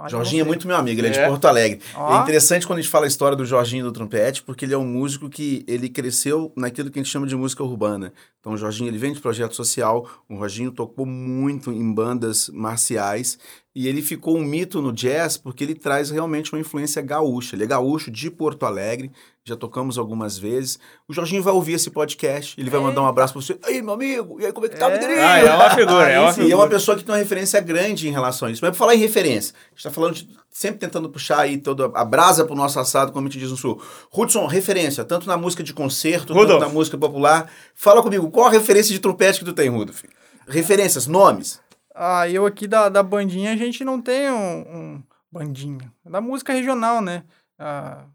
Jorginho 0.06 0.42
é 0.42 0.44
muito 0.44 0.66
meu 0.66 0.76
amigo, 0.76 1.00
ele 1.00 1.08
é, 1.08 1.10
é 1.10 1.22
de 1.22 1.28
Porto 1.28 1.46
Alegre. 1.46 1.80
É 1.96 2.22
interessante 2.22 2.66
quando 2.66 2.78
a 2.78 2.82
gente 2.82 2.90
fala 2.90 3.06
a 3.06 3.08
história 3.08 3.36
do 3.36 3.44
Jorginho 3.44 3.84
do 3.84 3.92
trompete, 3.92 4.42
porque 4.42 4.64
ele 4.64 4.74
é 4.74 4.78
um 4.78 4.86
músico 4.86 5.28
que 5.28 5.64
ele 5.66 5.88
cresceu 5.88 6.52
naquilo 6.56 6.90
que 6.90 6.98
a 6.98 7.02
gente 7.02 7.10
chama 7.10 7.26
de 7.26 7.34
música 7.34 7.62
urbana. 7.64 8.12
Então 8.38 8.52
o 8.52 8.56
Jorginho 8.56 8.88
ele 8.88 8.98
vem 8.98 9.12
de 9.12 9.20
projeto 9.20 9.56
social, 9.56 10.08
o 10.28 10.36
Jorginho 10.36 10.70
tocou 10.70 11.04
muito 11.04 11.72
em 11.72 11.92
bandas 11.92 12.48
marciais 12.50 13.38
e 13.78 13.86
ele 13.86 14.02
ficou 14.02 14.36
um 14.36 14.42
mito 14.42 14.82
no 14.82 14.92
jazz 14.92 15.36
porque 15.36 15.62
ele 15.62 15.72
traz 15.72 16.10
realmente 16.10 16.52
uma 16.52 16.58
influência 16.58 17.00
gaúcha. 17.00 17.54
Ele 17.54 17.62
é 17.62 17.66
gaúcho 17.68 18.10
de 18.10 18.28
Porto 18.28 18.66
Alegre, 18.66 19.12
já 19.44 19.54
tocamos 19.54 19.96
algumas 19.96 20.36
vezes. 20.36 20.80
O 21.06 21.14
Jorginho 21.14 21.44
vai 21.44 21.54
ouvir 21.54 21.74
esse 21.74 21.88
podcast, 21.88 22.60
ele 22.60 22.70
vai 22.70 22.80
é. 22.80 22.82
mandar 22.82 23.02
um 23.02 23.06
abraço 23.06 23.34
para 23.34 23.40
você. 23.40 23.56
Aí, 23.62 23.80
meu 23.80 23.94
amigo, 23.94 24.40
e 24.40 24.46
aí, 24.46 24.52
como 24.52 24.66
é 24.66 24.68
que 24.68 24.76
tá, 24.76 24.90
é. 24.90 25.22
Ah, 25.22 25.38
é 25.38 25.54
uma 25.54 25.70
figura, 25.70 26.08
é 26.08 26.18
uma 26.18 26.32
figura. 26.34 26.48
E 26.48 26.52
é 26.52 26.56
uma 26.56 26.66
pessoa 26.66 26.96
que 26.96 27.04
tem 27.04 27.14
uma 27.14 27.20
referência 27.20 27.60
grande 27.60 28.08
em 28.08 28.10
relação 28.10 28.48
a 28.48 28.50
isso. 28.50 28.60
Mas 28.64 28.70
para 28.70 28.78
falar 28.78 28.96
em 28.96 28.98
referência, 28.98 29.54
a 29.54 29.68
gente 29.68 29.76
está 29.78 29.92
falando 29.92 30.14
de, 30.14 30.28
sempre 30.50 30.80
tentando 30.80 31.08
puxar 31.08 31.38
aí 31.38 31.56
toda 31.56 31.84
a 31.94 32.04
brasa 32.04 32.44
pro 32.44 32.56
nosso 32.56 32.80
assado, 32.80 33.12
como 33.12 33.28
a 33.28 33.30
gente 33.30 33.38
diz 33.38 33.52
no 33.52 33.56
sul. 33.56 33.80
Hudson, 34.12 34.44
referência, 34.46 35.04
tanto 35.04 35.28
na 35.28 35.36
música 35.36 35.62
de 35.62 35.72
concerto, 35.72 36.32
Rudolf. 36.32 36.58
tanto 36.58 36.68
na 36.68 36.74
música 36.74 36.98
popular. 36.98 37.48
Fala 37.76 38.02
comigo, 38.02 38.28
qual 38.28 38.48
a 38.48 38.50
referência 38.50 38.92
de 38.92 38.98
trompete 38.98 39.38
que 39.38 39.44
tu 39.44 39.52
tem, 39.52 39.68
Rudolf? 39.68 40.02
Referências, 40.48 41.06
nomes. 41.06 41.60
Ah, 42.00 42.28
eu 42.28 42.46
aqui 42.46 42.68
da, 42.68 42.88
da 42.88 43.02
bandinha, 43.02 43.52
a 43.52 43.56
gente 43.56 43.84
não 43.84 44.00
tem 44.00 44.30
um, 44.30 44.60
um 44.96 45.02
bandinha. 45.32 45.92
Da 46.04 46.20
música 46.20 46.52
regional, 46.52 47.02
né? 47.02 47.24
Ah, 47.58 48.06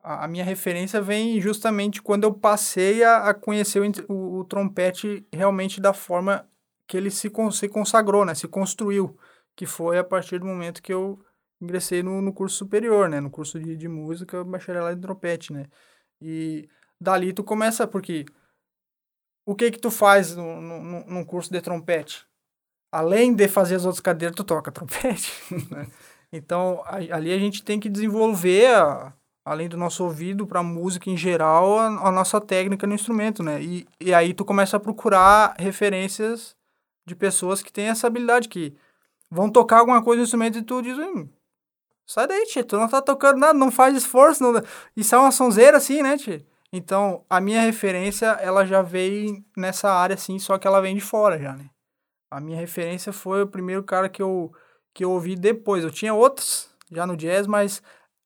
a, 0.00 0.24
a, 0.24 0.28
minha 0.28 0.44
referência 0.44 1.02
vem 1.02 1.40
justamente 1.40 2.00
quando 2.00 2.22
eu 2.22 2.32
passei 2.32 3.02
a, 3.02 3.30
a 3.30 3.34
conhecer 3.34 3.80
o, 3.80 4.12
o, 4.12 4.38
o, 4.38 4.44
trompete 4.44 5.26
realmente 5.32 5.80
da 5.80 5.92
forma 5.92 6.48
que 6.86 6.96
ele 6.96 7.10
se, 7.10 7.28
se 7.52 7.68
consagrou, 7.68 8.24
né? 8.24 8.36
Se 8.36 8.46
construiu. 8.46 9.18
Que 9.56 9.66
foi 9.66 9.98
a 9.98 10.04
partir 10.04 10.38
do 10.38 10.46
momento 10.46 10.80
que 10.80 10.92
eu 10.92 11.20
ingressei 11.60 12.04
no, 12.04 12.22
no 12.22 12.32
curso 12.32 12.56
superior, 12.56 13.08
né? 13.08 13.20
No 13.20 13.30
curso 13.30 13.58
de, 13.58 13.76
de 13.76 13.88
música, 13.88 14.44
bacharelado 14.44 14.96
em 14.96 15.00
trompete, 15.00 15.52
né? 15.52 15.66
E 16.20 16.68
dali 17.00 17.32
tu 17.32 17.42
começa, 17.42 17.84
porque 17.84 18.26
o 19.44 19.56
que 19.56 19.72
que 19.72 19.78
tu 19.80 19.90
faz 19.90 20.36
num 20.36 21.24
curso 21.24 21.50
de 21.50 21.60
trompete? 21.60 22.24
Além 22.94 23.34
de 23.34 23.48
fazer 23.48 23.74
as 23.74 23.84
outras 23.84 24.00
cadeiras, 24.00 24.36
tu 24.36 24.44
toca 24.44 24.70
trompete. 24.70 25.32
Né? 25.70 25.88
Então, 26.32 26.82
a, 26.86 26.96
ali 26.96 27.32
a 27.32 27.38
gente 27.38 27.62
tem 27.62 27.80
que 27.80 27.88
desenvolver, 27.88 28.72
a, 28.74 29.12
além 29.44 29.68
do 29.68 29.76
nosso 29.76 30.04
ouvido, 30.04 30.46
para 30.46 30.62
música 30.62 31.10
em 31.10 31.16
geral, 31.16 31.78
a, 31.78 31.86
a, 31.86 32.12
nossa 32.12 32.40
técnica 32.40 32.86
no 32.86 32.94
instrumento, 32.94 33.42
né? 33.42 33.60
E, 33.60 33.86
e 34.00 34.14
aí 34.14 34.32
tu 34.32 34.44
começa 34.44 34.76
a 34.76 34.80
procurar 34.80 35.54
referências 35.58 36.56
de 37.04 37.16
pessoas 37.16 37.62
que 37.62 37.72
têm 37.72 37.88
essa 37.88 38.06
habilidade, 38.06 38.48
que 38.48 38.74
vão 39.30 39.50
tocar 39.50 39.78
alguma 39.78 40.02
coisa 40.02 40.18
no 40.18 40.24
instrumento 40.24 40.58
e 40.58 40.62
tu 40.62 40.80
diz, 40.80 40.96
hum, 40.96 41.28
sai 42.06 42.28
daí, 42.28 42.46
tia, 42.46 42.64
tu 42.64 42.76
não 42.76 42.88
tá 42.88 43.02
tocando 43.02 43.38
nada, 43.38 43.58
não 43.58 43.70
faz 43.72 43.96
esforço, 43.96 44.42
não... 44.42 44.62
isso 44.96 45.14
é 45.14 45.18
uma 45.18 45.32
sonzeira 45.32 45.78
assim, 45.78 46.00
né, 46.02 46.16
tia? 46.16 46.44
Então, 46.72 47.24
a 47.28 47.40
minha 47.40 47.60
referência, 47.60 48.26
ela 48.40 48.64
já 48.64 48.82
veio 48.82 49.44
nessa 49.56 49.92
área, 49.92 50.14
assim, 50.14 50.38
só 50.38 50.58
que 50.58 50.66
ela 50.66 50.80
vem 50.80 50.94
de 50.94 51.00
fora 51.00 51.38
já, 51.38 51.54
né? 51.54 51.70
A 52.34 52.40
minha 52.40 52.58
referência 52.58 53.12
foi 53.12 53.42
o 53.42 53.46
primeiro 53.46 53.84
cara 53.84 54.08
que 54.08 54.20
eu, 54.20 54.52
que 54.92 55.04
eu 55.04 55.12
ouvi 55.12 55.36
depois. 55.36 55.84
Eu 55.84 55.90
tinha 55.90 56.12
outros 56.12 56.68
já 56.90 57.06
no 57.06 57.16
jazz, 57.16 57.46
mas 57.46 57.80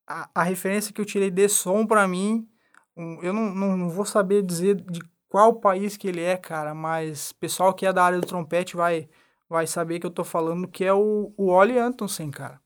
a, 0.07 0.31
a 0.35 0.43
referência 0.43 0.95
que 0.95 1.01
eu 1.01 1.05
tirei 1.05 1.31
de 1.31 1.47
som 1.47 1.87
para 1.87 2.09
mim, 2.09 2.49
um, 2.97 3.23
eu 3.23 3.35
não, 3.35 3.55
não, 3.55 3.77
não, 3.77 3.91
vou 3.91 4.07
saber 4.07 4.43
dizer 4.43 4.77
de 4.77 5.01
qual 5.29 5.61
país 5.61 5.99
que 5.99 6.09
ele 6.09 6.23
é, 6.23 6.39
cara, 6.39 6.75
mas 6.75 7.33
pessoal 7.33 7.75
que 7.75 7.85
é 7.85 7.93
da 7.93 8.03
área 8.03 8.19
do 8.19 8.27
trompete 8.27 8.75
vai, 8.75 9.11
vai 9.47 9.67
saber 9.67 10.01
que 10.01 10.07
eu 10.07 10.11
tô 10.11 10.25
falando, 10.25 10.67
que 10.67 10.87
é 10.87 10.93
o, 10.95 11.35
o 11.37 11.49
Ollie 11.49 11.79
Antonsen, 11.79 12.31
cara. 12.31 12.59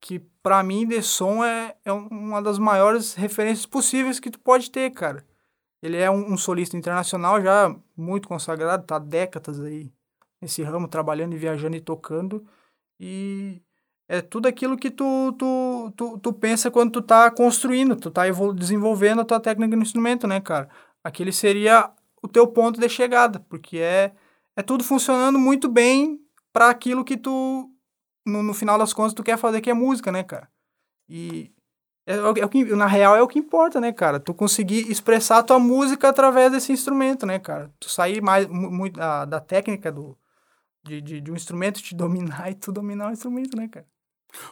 Que 0.00 0.20
para 0.40 0.62
mim 0.62 0.86
de 0.86 1.02
som 1.02 1.44
é, 1.44 1.74
é 1.84 1.92
uma 1.92 2.40
das 2.40 2.60
maiores 2.60 3.14
referências 3.14 3.66
possíveis 3.66 4.20
que 4.20 4.30
tu 4.30 4.38
pode 4.38 4.70
ter, 4.70 4.90
cara. 4.90 5.26
Ele 5.82 5.96
é 5.96 6.08
um, 6.08 6.34
um 6.34 6.36
solista 6.38 6.76
internacional 6.76 7.42
já 7.42 7.74
muito 7.96 8.28
consagrado, 8.28 8.86
tá 8.86 9.00
décadas 9.00 9.60
aí 9.60 9.95
nesse 10.46 10.62
ramo, 10.62 10.86
trabalhando 10.86 11.34
e 11.34 11.38
viajando 11.38 11.76
e 11.76 11.80
tocando. 11.80 12.46
E 13.00 13.60
é 14.08 14.20
tudo 14.20 14.46
aquilo 14.46 14.76
que 14.76 14.90
tu, 14.90 15.32
tu, 15.32 15.92
tu, 15.96 16.18
tu 16.18 16.32
pensa 16.32 16.70
quando 16.70 16.92
tu 16.92 17.02
tá 17.02 17.28
construindo, 17.32 17.96
tu 17.96 18.10
tá 18.10 18.22
desenvolvendo 18.54 19.20
a 19.20 19.24
tua 19.24 19.40
técnica 19.40 19.74
no 19.74 19.82
instrumento, 19.82 20.26
né, 20.26 20.40
cara? 20.40 20.68
Aquele 21.02 21.32
seria 21.32 21.90
o 22.22 22.28
teu 22.28 22.46
ponto 22.46 22.80
de 22.80 22.88
chegada, 22.88 23.40
porque 23.48 23.78
é, 23.78 24.12
é 24.54 24.62
tudo 24.62 24.84
funcionando 24.84 25.38
muito 25.38 25.68
bem 25.68 26.20
para 26.52 26.70
aquilo 26.70 27.04
que 27.04 27.16
tu, 27.16 27.68
no, 28.24 28.42
no 28.42 28.54
final 28.54 28.78
das 28.78 28.92
contas, 28.92 29.14
tu 29.14 29.24
quer 29.24 29.36
fazer, 29.36 29.60
que 29.60 29.70
é 29.70 29.74
música, 29.74 30.12
né, 30.12 30.22
cara? 30.22 30.48
E 31.08 31.52
é, 32.06 32.14
é, 32.14 32.44
o 32.44 32.48
que, 32.48 32.64
na 32.76 32.86
real 32.86 33.16
é 33.16 33.22
o 33.22 33.26
que 33.26 33.40
importa, 33.40 33.80
né, 33.80 33.92
cara? 33.92 34.20
Tu 34.20 34.32
conseguir 34.32 34.88
expressar 34.90 35.38
a 35.38 35.42
tua 35.42 35.58
música 35.58 36.08
através 36.08 36.52
desse 36.52 36.72
instrumento, 36.72 37.26
né, 37.26 37.40
cara? 37.40 37.72
Tu 37.80 37.90
sair 37.90 38.22
mais 38.22 38.46
muito 38.46 38.96
da, 38.96 39.24
da 39.24 39.40
técnica 39.40 39.90
do, 39.90 40.16
de, 40.86 41.00
de, 41.00 41.20
de 41.20 41.30
um 41.30 41.36
instrumento 41.36 41.82
te 41.82 41.94
dominar 41.94 42.48
e 42.50 42.54
tu 42.54 42.72
dominar 42.72 43.10
o 43.10 43.12
instrumento, 43.12 43.56
né, 43.56 43.68
cara? 43.68 43.86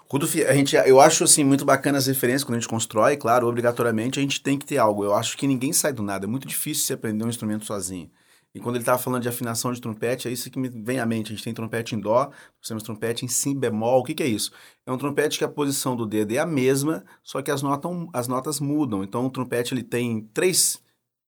Rudolf, 0.09 0.35
a 0.37 0.55
gente, 0.55 0.77
eu 0.77 1.01
acho 1.01 1.25
assim 1.25 1.45
muito 1.45 1.65
bacana 1.65 1.99
as 1.99 2.07
referências 2.07 2.45
quando 2.45 2.57
a 2.57 2.61
gente 2.61 2.69
constrói, 2.69 3.17
claro, 3.17 3.47
obrigatoriamente 3.47 4.19
a 4.19 4.23
gente 4.23 4.43
tem 4.43 4.59
que 4.59 4.65
ter 4.65 4.79
algo. 4.79 5.05
Eu 5.05 5.15
acho 5.15 5.37
que 5.37 5.47
ninguém 5.47 5.73
sai 5.73 5.93
do 5.93 6.03
nada, 6.03 6.27
é 6.27 6.29
muito 6.29 6.47
difícil 6.47 6.85
se 6.85 6.93
aprender 6.93 7.25
um 7.25 7.29
instrumento 7.29 7.65
sozinho. 7.65 8.11
E 8.55 8.61
quando 8.61 8.77
ele 8.77 8.83
estava 8.83 8.99
falando 9.03 9.23
de 9.23 9.29
afinação 9.29 9.73
de 9.73 9.81
trompete, 9.81 10.29
é 10.29 10.31
isso 10.31 10.49
que 10.49 10.61
me 10.61 10.69
vem 10.69 11.01
à 11.01 11.07
mente. 11.07 11.33
A 11.33 11.35
gente 11.35 11.43
tem 11.43 11.53
trompete 11.53 11.97
em 11.97 12.01
dó, 12.01 12.31
temos 12.67 12.85
trompete 12.85 13.25
em 13.25 13.29
si 13.29 13.53
bemol. 13.53 14.01
O 14.01 14.05
que, 14.05 14.15
que 14.15 14.23
é 14.23 14.29
isso? 14.29 14.53
É 14.87 14.93
um 14.93 14.97
trompete 14.97 15.39
que 15.39 15.45
a 15.45 15.49
posição 15.49 15.97
do 15.97 16.07
dedo 16.07 16.33
é 16.33 16.39
a 16.39 16.47
mesma, 16.47 17.05
só 17.21 17.43
que 17.43 17.51
as, 17.51 17.63
notam, 17.63 18.09
as 18.13 18.29
notas 18.29 18.61
mudam. 18.61 19.03
Então 19.03 19.27
o 19.27 19.31
trompete 19.31 19.75
ele 19.75 19.83
tem 19.83 20.23
três 20.33 20.81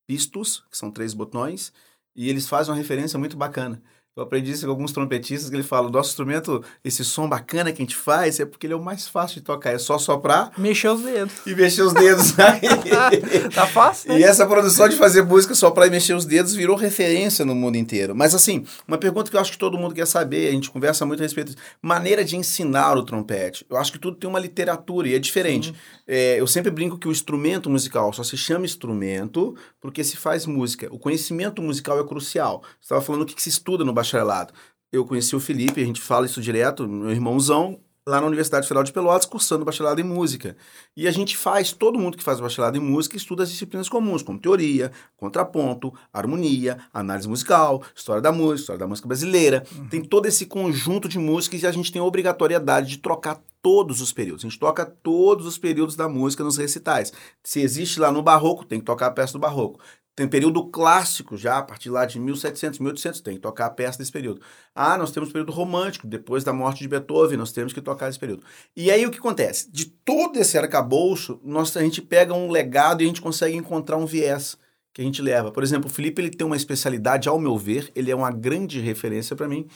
pistos, 0.06 0.64
que 0.70 0.78
são 0.78 0.88
três 0.88 1.12
botões, 1.14 1.72
e 2.14 2.30
eles 2.30 2.48
fazem 2.48 2.72
uma 2.72 2.78
referência 2.78 3.18
muito 3.18 3.36
bacana. 3.36 3.82
Eu 4.16 4.22
aprendi 4.22 4.50
isso 4.50 4.64
com 4.64 4.70
alguns 4.70 4.92
trompetistas 4.92 5.50
que 5.50 5.56
ele 5.56 5.62
fala: 5.62 5.88
o 5.88 5.90
nosso 5.90 6.08
instrumento, 6.08 6.64
esse 6.82 7.04
som 7.04 7.28
bacana 7.28 7.70
que 7.70 7.82
a 7.82 7.84
gente 7.84 7.94
faz, 7.94 8.40
é 8.40 8.46
porque 8.46 8.66
ele 8.66 8.72
é 8.72 8.76
o 8.76 8.82
mais 8.82 9.06
fácil 9.06 9.40
de 9.40 9.42
tocar. 9.42 9.74
É 9.74 9.78
só 9.78 9.98
soprar. 9.98 10.52
Mexer 10.56 10.88
os 10.88 11.02
dedos. 11.02 11.34
E 11.44 11.54
mexer 11.54 11.82
os 11.82 11.92
dedos. 11.92 12.32
tá 13.54 13.66
fácil. 13.66 14.08
Né? 14.08 14.20
E 14.20 14.24
essa 14.24 14.46
produção 14.46 14.88
de 14.88 14.96
fazer 14.96 15.20
música 15.20 15.54
soprar 15.54 15.86
e 15.86 15.90
mexer 15.90 16.14
os 16.14 16.24
dedos 16.24 16.54
virou 16.54 16.76
referência 16.76 17.44
no 17.44 17.54
mundo 17.54 17.76
inteiro. 17.76 18.16
Mas 18.16 18.34
assim, 18.34 18.64
uma 18.88 18.96
pergunta 18.96 19.30
que 19.30 19.36
eu 19.36 19.40
acho 19.40 19.52
que 19.52 19.58
todo 19.58 19.76
mundo 19.76 19.94
quer 19.94 20.06
saber, 20.06 20.48
a 20.48 20.52
gente 20.52 20.70
conversa 20.70 21.04
muito 21.04 21.20
a 21.20 21.24
respeito 21.24 21.48
disso: 21.48 21.58
maneira 21.82 22.24
de 22.24 22.38
ensinar 22.38 22.96
o 22.96 23.04
trompete. 23.04 23.66
Eu 23.68 23.76
acho 23.76 23.92
que 23.92 23.98
tudo 23.98 24.16
tem 24.16 24.30
uma 24.30 24.40
literatura 24.40 25.08
e 25.08 25.14
é 25.14 25.18
diferente. 25.18 25.74
É, 26.06 26.40
eu 26.40 26.46
sempre 26.46 26.70
brinco 26.70 26.96
que 26.96 27.06
o 27.06 27.12
instrumento 27.12 27.68
musical 27.68 28.10
só 28.14 28.22
se 28.22 28.36
chama 28.38 28.64
instrumento 28.64 29.54
porque 29.78 30.02
se 30.02 30.16
faz 30.16 30.46
música. 30.46 30.88
O 30.90 30.98
conhecimento 30.98 31.60
musical 31.60 32.00
é 32.00 32.04
crucial. 32.04 32.62
Você 32.80 32.86
estava 32.86 33.02
falando 33.02 33.22
o 33.22 33.26
que, 33.26 33.34
que 33.34 33.42
se 33.42 33.50
estuda 33.50 33.84
no 33.84 33.92
bacharelado. 34.06 34.54
Eu 34.92 35.04
conheci 35.04 35.34
o 35.34 35.40
Felipe, 35.40 35.82
a 35.82 35.84
gente 35.84 36.00
fala 36.00 36.26
isso 36.26 36.40
direto, 36.40 36.88
meu 36.88 37.10
irmãozão, 37.10 37.80
lá 38.08 38.20
na 38.20 38.26
Universidade 38.28 38.68
Federal 38.68 38.84
de 38.84 38.92
Pelotas, 38.92 39.26
cursando 39.26 39.64
bacharelado 39.64 40.00
em 40.00 40.04
música. 40.04 40.56
E 40.96 41.08
a 41.08 41.10
gente 41.10 41.36
faz, 41.36 41.72
todo 41.72 41.98
mundo 41.98 42.16
que 42.16 42.22
faz 42.22 42.38
bacharelado 42.38 42.78
em 42.78 42.80
música 42.80 43.16
estuda 43.16 43.42
as 43.42 43.50
disciplinas 43.50 43.88
comuns, 43.88 44.22
como 44.22 44.38
teoria, 44.38 44.92
contraponto, 45.16 45.92
harmonia, 46.12 46.78
análise 46.94 47.28
musical, 47.28 47.82
história 47.94 48.22
da 48.22 48.30
música, 48.30 48.60
história 48.60 48.78
da 48.78 48.86
música 48.86 49.08
brasileira. 49.08 49.64
Uhum. 49.76 49.88
Tem 49.88 50.04
todo 50.04 50.26
esse 50.26 50.46
conjunto 50.46 51.08
de 51.08 51.18
músicas 51.18 51.62
e 51.62 51.66
a 51.66 51.72
gente 51.72 51.90
tem 51.90 52.00
a 52.00 52.04
obrigatoriedade 52.04 52.90
de 52.90 52.98
trocar 52.98 53.42
todos 53.66 54.00
os 54.00 54.12
períodos. 54.12 54.44
A 54.44 54.48
gente 54.48 54.60
toca 54.60 54.86
todos 54.86 55.44
os 55.44 55.58
períodos 55.58 55.96
da 55.96 56.08
música 56.08 56.44
nos 56.44 56.56
recitais. 56.56 57.12
Se 57.42 57.60
existe 57.60 57.98
lá 57.98 58.12
no 58.12 58.22
barroco, 58.22 58.64
tem 58.64 58.78
que 58.78 58.84
tocar 58.84 59.06
a 59.06 59.10
peça 59.10 59.32
do 59.32 59.40
barroco 59.40 59.80
Tem 60.14 60.28
período 60.28 60.70
clássico 60.70 61.36
já, 61.36 61.58
a 61.58 61.62
partir 61.64 61.90
lá 61.90 62.06
de 62.06 62.20
1700, 62.20 62.78
1800, 62.78 63.20
tem 63.22 63.34
que 63.34 63.40
tocar 63.40 63.66
a 63.66 63.70
peça 63.70 63.98
desse 63.98 64.12
período. 64.12 64.40
Ah, 64.72 64.96
nós 64.96 65.10
temos 65.10 65.32
período 65.32 65.50
romântico, 65.50 66.06
depois 66.06 66.44
da 66.44 66.52
morte 66.52 66.78
de 66.78 66.86
Beethoven, 66.86 67.36
nós 67.36 67.50
temos 67.50 67.72
que 67.72 67.80
tocar 67.80 68.08
esse 68.08 68.20
período. 68.20 68.44
E 68.76 68.88
aí 68.88 69.04
o 69.04 69.10
que 69.10 69.18
acontece? 69.18 69.68
De 69.68 69.86
todo 69.86 70.36
esse 70.36 70.56
arcabouço, 70.56 71.40
nós, 71.42 71.76
a 71.76 71.82
gente 71.82 72.00
pega 72.00 72.32
um 72.32 72.48
legado 72.48 73.02
e 73.02 73.04
a 73.04 73.08
gente 73.08 73.20
consegue 73.20 73.56
encontrar 73.56 73.96
um 73.96 74.06
viés 74.06 74.56
que 74.94 75.02
a 75.02 75.04
gente 75.04 75.20
leva. 75.20 75.50
Por 75.50 75.64
exemplo, 75.64 75.90
o 75.90 75.92
Felipe 75.92 76.22
ele 76.22 76.30
tem 76.30 76.46
uma 76.46 76.56
especialidade, 76.56 77.28
ao 77.28 77.40
meu 77.40 77.58
ver, 77.58 77.90
ele 77.96 78.12
é 78.12 78.14
uma 78.14 78.30
grande 78.30 78.78
referência 78.78 79.34
para 79.34 79.48
mim, 79.48 79.66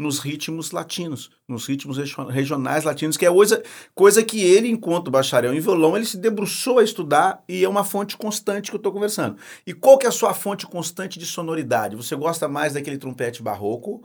nos 0.00 0.18
ritmos 0.18 0.70
latinos, 0.70 1.30
nos 1.46 1.66
ritmos 1.66 1.98
regionais 2.30 2.84
latinos, 2.84 3.16
que 3.16 3.26
é 3.26 3.30
coisa, 3.30 3.62
coisa 3.94 4.24
que 4.24 4.42
ele, 4.42 4.68
enquanto 4.68 5.10
bacharel 5.10 5.52
em 5.52 5.60
violão, 5.60 5.94
ele 5.94 6.06
se 6.06 6.16
debruçou 6.16 6.78
a 6.78 6.82
estudar 6.82 7.44
e 7.46 7.62
é 7.62 7.68
uma 7.68 7.84
fonte 7.84 8.16
constante 8.16 8.70
que 8.70 8.76
eu 8.76 8.78
estou 8.78 8.92
conversando. 8.92 9.36
E 9.66 9.74
qual 9.74 9.98
que 9.98 10.06
é 10.06 10.08
a 10.08 10.12
sua 10.12 10.32
fonte 10.32 10.66
constante 10.66 11.18
de 11.18 11.26
sonoridade? 11.26 11.96
Você 11.96 12.16
gosta 12.16 12.48
mais 12.48 12.72
daquele 12.72 12.96
trompete 12.96 13.42
barroco, 13.42 14.02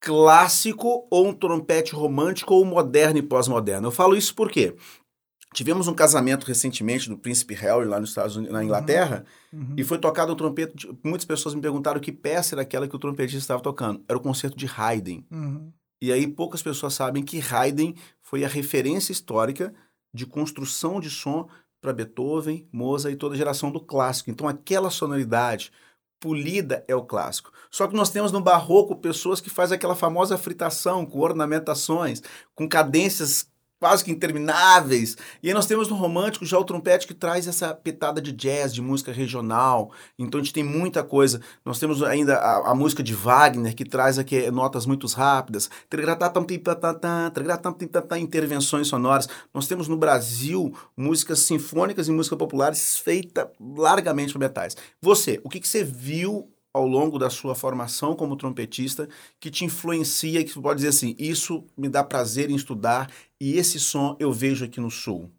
clássico, 0.00 1.06
ou 1.10 1.28
um 1.28 1.34
trompete 1.34 1.94
romântico, 1.94 2.54
ou 2.54 2.64
moderno 2.64 3.18
e 3.18 3.22
pós-moderno? 3.22 3.88
Eu 3.88 3.92
falo 3.92 4.16
isso 4.16 4.34
porque 4.34 4.76
Tivemos 5.54 5.88
um 5.88 5.94
casamento 5.94 6.46
recentemente 6.46 7.08
do 7.08 7.16
príncipe 7.16 7.54
Harry 7.54 7.86
lá 7.86 7.98
nos 7.98 8.10
Estados 8.10 8.36
Unidos, 8.36 8.52
na 8.52 8.62
Inglaterra, 8.62 9.24
uhum. 9.52 9.74
e 9.76 9.82
foi 9.82 9.98
tocado 9.98 10.32
um 10.32 10.36
trompete. 10.36 10.88
Muitas 11.02 11.24
pessoas 11.24 11.54
me 11.54 11.60
perguntaram 11.60 12.00
que 12.00 12.12
peça 12.12 12.54
era 12.54 12.62
aquela 12.62 12.86
que 12.86 12.94
o 12.94 12.98
trompetista 12.98 13.38
estava 13.38 13.62
tocando. 13.62 14.04
Era 14.06 14.18
o 14.18 14.20
concerto 14.20 14.56
de 14.56 14.66
Haydn. 14.66 15.24
Uhum. 15.30 15.72
E 16.00 16.12
aí 16.12 16.26
poucas 16.26 16.62
pessoas 16.62 16.94
sabem 16.94 17.22
que 17.22 17.40
Haydn 17.40 17.94
foi 18.20 18.44
a 18.44 18.48
referência 18.48 19.10
histórica 19.10 19.74
de 20.12 20.26
construção 20.26 21.00
de 21.00 21.10
som 21.10 21.48
para 21.80 21.92
Beethoven, 21.92 22.68
Mozart 22.72 23.14
e 23.14 23.16
toda 23.16 23.34
a 23.34 23.38
geração 23.38 23.70
do 23.70 23.80
clássico. 23.80 24.30
Então 24.30 24.46
aquela 24.46 24.90
sonoridade 24.90 25.72
polida 26.20 26.84
é 26.88 26.94
o 26.94 27.04
clássico. 27.04 27.52
Só 27.70 27.86
que 27.86 27.94
nós 27.94 28.10
temos 28.10 28.32
no 28.32 28.40
barroco 28.40 28.96
pessoas 28.96 29.40
que 29.40 29.50
fazem 29.50 29.76
aquela 29.76 29.94
famosa 29.94 30.36
fritação 30.36 31.06
com 31.06 31.20
ornamentações, 31.20 32.22
com 32.54 32.68
cadências 32.68 33.48
quase 33.78 34.04
que 34.04 34.10
intermináveis. 34.10 35.16
E 35.42 35.48
aí 35.48 35.54
nós 35.54 35.66
temos 35.66 35.88
no 35.88 35.94
romântico 35.94 36.44
já 36.44 36.58
o 36.58 36.64
trompete 36.64 37.06
que 37.06 37.14
traz 37.14 37.46
essa 37.46 37.74
petada 37.74 38.20
de 38.20 38.32
jazz, 38.32 38.74
de 38.74 38.82
música 38.82 39.12
regional. 39.12 39.92
Então 40.18 40.40
a 40.40 40.42
gente 40.42 40.52
tem 40.52 40.64
muita 40.64 41.02
coisa. 41.02 41.40
Nós 41.64 41.78
temos 41.78 42.02
ainda 42.02 42.36
a, 42.36 42.72
a 42.72 42.74
música 42.74 43.02
de 43.02 43.14
Wagner 43.14 43.74
que 43.74 43.84
traz 43.84 44.18
aqui 44.18 44.50
notas 44.50 44.86
muito 44.86 45.06
rápidas, 45.06 45.70
intervenções 48.18 48.88
sonoras. 48.88 49.28
Nós 49.54 49.66
temos 49.66 49.88
no 49.88 49.96
Brasil 49.96 50.74
músicas 50.96 51.40
sinfônicas 51.40 52.08
e 52.08 52.12
música 52.12 52.36
populares 52.36 52.98
feita 52.98 53.50
largamente 53.60 54.32
por 54.32 54.38
metais. 54.38 54.76
Você, 55.00 55.40
o 55.44 55.48
que, 55.48 55.60
que 55.60 55.68
você 55.68 55.84
viu 55.84 56.48
ao 56.72 56.86
longo 56.86 57.18
da 57.18 57.30
sua 57.30 57.54
formação 57.54 58.14
como 58.14 58.36
trompetista 58.36 59.08
que 59.40 59.50
te 59.50 59.64
influencia, 59.64 60.44
que 60.44 60.50
você 60.50 60.60
pode 60.60 60.76
dizer 60.76 60.88
assim, 60.88 61.14
isso 61.18 61.64
me 61.76 61.88
dá 61.88 62.04
prazer 62.04 62.50
em 62.50 62.54
estudar 62.54 63.10
e 63.40 63.56
esse 63.58 63.80
som 63.80 64.16
eu 64.20 64.32
vejo 64.32 64.64
aqui 64.64 64.80
no 64.80 64.90
Sul? 64.90 65.30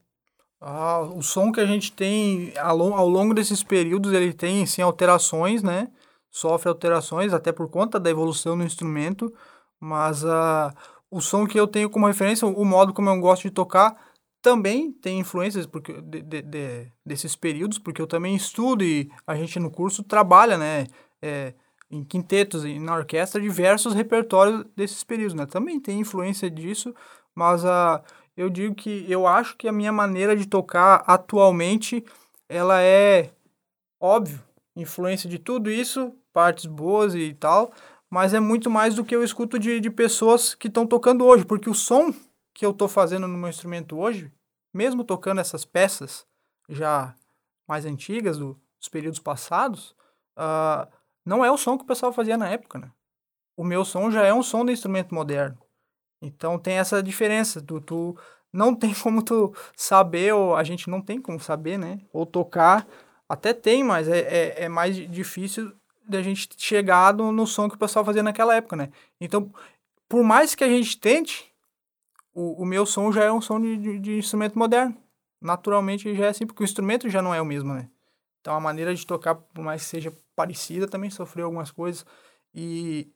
Ah, 0.61 1.01
o 1.01 1.21
som 1.21 1.51
que 1.51 1.61
a 1.61 1.65
gente 1.65 1.91
tem 1.91 2.53
ao, 2.57 2.81
ao 2.93 3.07
longo 3.07 3.33
desses 3.33 3.63
períodos, 3.63 4.11
ele 4.11 4.33
tem 4.33 4.65
sim 4.65 4.81
alterações, 4.81 5.63
né? 5.63 5.89
Sofre 6.29 6.67
alterações 6.69 7.33
até 7.33 7.51
por 7.51 7.69
conta 7.69 7.99
da 7.99 8.09
evolução 8.09 8.57
do 8.57 8.63
instrumento, 8.63 9.33
mas 9.79 10.23
uh, 10.23 10.69
o 11.09 11.21
som 11.21 11.47
que 11.47 11.59
eu 11.59 11.65
tenho 11.67 11.89
como 11.89 12.07
referência, 12.07 12.47
o 12.47 12.65
modo 12.65 12.93
como 12.93 13.09
eu 13.09 13.19
gosto 13.19 13.43
de 13.43 13.51
tocar, 13.51 13.95
também 14.41 14.91
tem 14.91 15.19
influências 15.19 15.65
porque, 15.65 16.01
de, 16.01 16.21
de, 16.21 16.41
de, 16.41 16.91
desses 17.05 17.35
períodos, 17.35 17.79
porque 17.79 18.01
eu 18.01 18.07
também 18.07 18.35
estudo 18.35 18.83
e 18.83 19.09
a 19.25 19.35
gente 19.35 19.59
no 19.59 19.71
curso 19.71 20.03
trabalha, 20.03 20.57
né? 20.57 20.87
É, 21.21 21.53
em 21.89 22.03
quintetos 22.03 22.63
e 22.65 22.79
na 22.79 22.95
orquestra 22.95 23.41
diversos 23.41 23.93
repertórios 23.93 24.65
desses 24.75 25.03
períodos, 25.03 25.33
né? 25.33 25.45
Também 25.45 25.79
tem 25.79 25.99
influência 25.99 26.49
disso, 26.49 26.93
mas 27.33 27.65
a, 27.65 28.03
eu 28.37 28.49
digo 28.49 28.75
que 28.75 29.05
eu 29.09 29.25
acho 29.25 29.57
que 29.57 29.67
a 29.67 29.71
minha 29.71 29.91
maneira 29.91 30.35
de 30.35 30.45
tocar 30.45 31.03
atualmente 31.07 32.03
ela 32.47 32.81
é 32.81 33.31
óbvio, 33.99 34.41
influência 34.75 35.29
de 35.29 35.37
tudo 35.37 35.69
isso, 35.69 36.13
partes 36.31 36.65
boas 36.65 37.13
e 37.15 37.33
tal, 37.33 37.71
mas 38.09 38.33
é 38.33 38.39
muito 38.39 38.69
mais 38.69 38.95
do 38.95 39.03
que 39.03 39.15
eu 39.15 39.23
escuto 39.23 39.59
de, 39.59 39.79
de 39.79 39.89
pessoas 39.89 40.55
que 40.55 40.67
estão 40.67 40.87
tocando 40.87 41.25
hoje, 41.25 41.45
porque 41.45 41.69
o 41.69 41.75
som 41.75 42.13
que 42.53 42.65
eu 42.65 42.71
estou 42.71 42.87
fazendo 42.87 43.27
no 43.27 43.37
meu 43.37 43.49
instrumento 43.49 43.97
hoje, 43.97 44.31
mesmo 44.73 45.03
tocando 45.03 45.41
essas 45.41 45.65
peças 45.65 46.25
já 46.67 47.15
mais 47.67 47.85
antigas 47.85 48.37
do, 48.37 48.59
dos 48.79 48.89
períodos 48.89 49.19
passados, 49.19 49.95
uh, 50.37 50.87
não 51.29 51.45
é 51.45 51.51
o 51.51 51.57
som 51.57 51.77
que 51.77 51.83
o 51.83 51.87
pessoal 51.87 52.11
fazia 52.11 52.35
na 52.35 52.49
época, 52.49 52.79
né? 52.79 52.89
O 53.55 53.63
meu 53.63 53.85
som 53.85 54.09
já 54.09 54.23
é 54.23 54.33
um 54.33 54.41
som 54.41 54.65
de 54.65 54.71
instrumento 54.71 55.13
moderno. 55.13 55.59
Então 56.19 56.57
tem 56.57 56.79
essa 56.79 57.03
diferença. 57.03 57.61
Tu, 57.61 57.79
tu 57.81 58.17
não 58.51 58.73
tem 58.73 58.91
como 59.03 59.21
tu 59.21 59.53
saber, 59.77 60.33
ou 60.33 60.55
a 60.55 60.63
gente 60.63 60.89
não 60.89 60.99
tem 60.99 61.21
como 61.21 61.39
saber, 61.39 61.77
né? 61.77 61.99
Ou 62.11 62.25
tocar. 62.25 62.87
Até 63.27 63.53
tem, 63.53 63.83
mas 63.83 64.07
é, 64.07 64.21
é, 64.21 64.63
é 64.63 64.69
mais 64.69 64.95
difícil 64.95 65.71
da 66.03 66.19
gente 66.23 66.49
chegar 66.57 67.13
no, 67.13 67.31
no, 67.31 67.45
som 67.45 67.69
que 67.69 67.75
o 67.75 67.79
pessoal 67.79 68.03
fazia 68.03 68.23
naquela 68.23 68.55
época, 68.55 68.75
né? 68.75 68.89
Então, 69.21 69.53
por 70.07 70.23
mais 70.23 70.55
que 70.55 70.63
a 70.63 70.67
gente 70.67 70.99
tente, 70.99 71.53
o, 72.33 72.63
o 72.63 72.65
meu 72.65 72.87
som 72.87 73.11
já 73.11 73.25
é 73.25 73.31
um 73.31 73.39
som 73.39 73.61
de, 73.61 73.77
de, 73.77 73.99
de 73.99 74.17
instrumento 74.17 74.57
moderno. 74.57 74.97
Naturalmente 75.39 76.11
já 76.15 76.25
é 76.25 76.29
assim, 76.29 76.47
porque 76.47 76.63
o 76.63 76.65
instrumento 76.65 77.07
já 77.07 77.21
não 77.21 77.35
é 77.35 77.39
o 77.39 77.45
mesmo, 77.45 77.71
né? 77.71 77.87
Então 78.41 78.55
a 78.55 78.59
maneira 78.59 78.93
de 78.93 79.05
tocar, 79.05 79.35
por 79.35 79.63
mais 79.63 79.83
que 79.83 79.89
seja 79.89 80.13
parecida, 80.35 80.87
também 80.87 81.09
sofreu 81.09 81.45
algumas 81.45 81.71
coisas. 81.71 82.05
E 82.53 83.11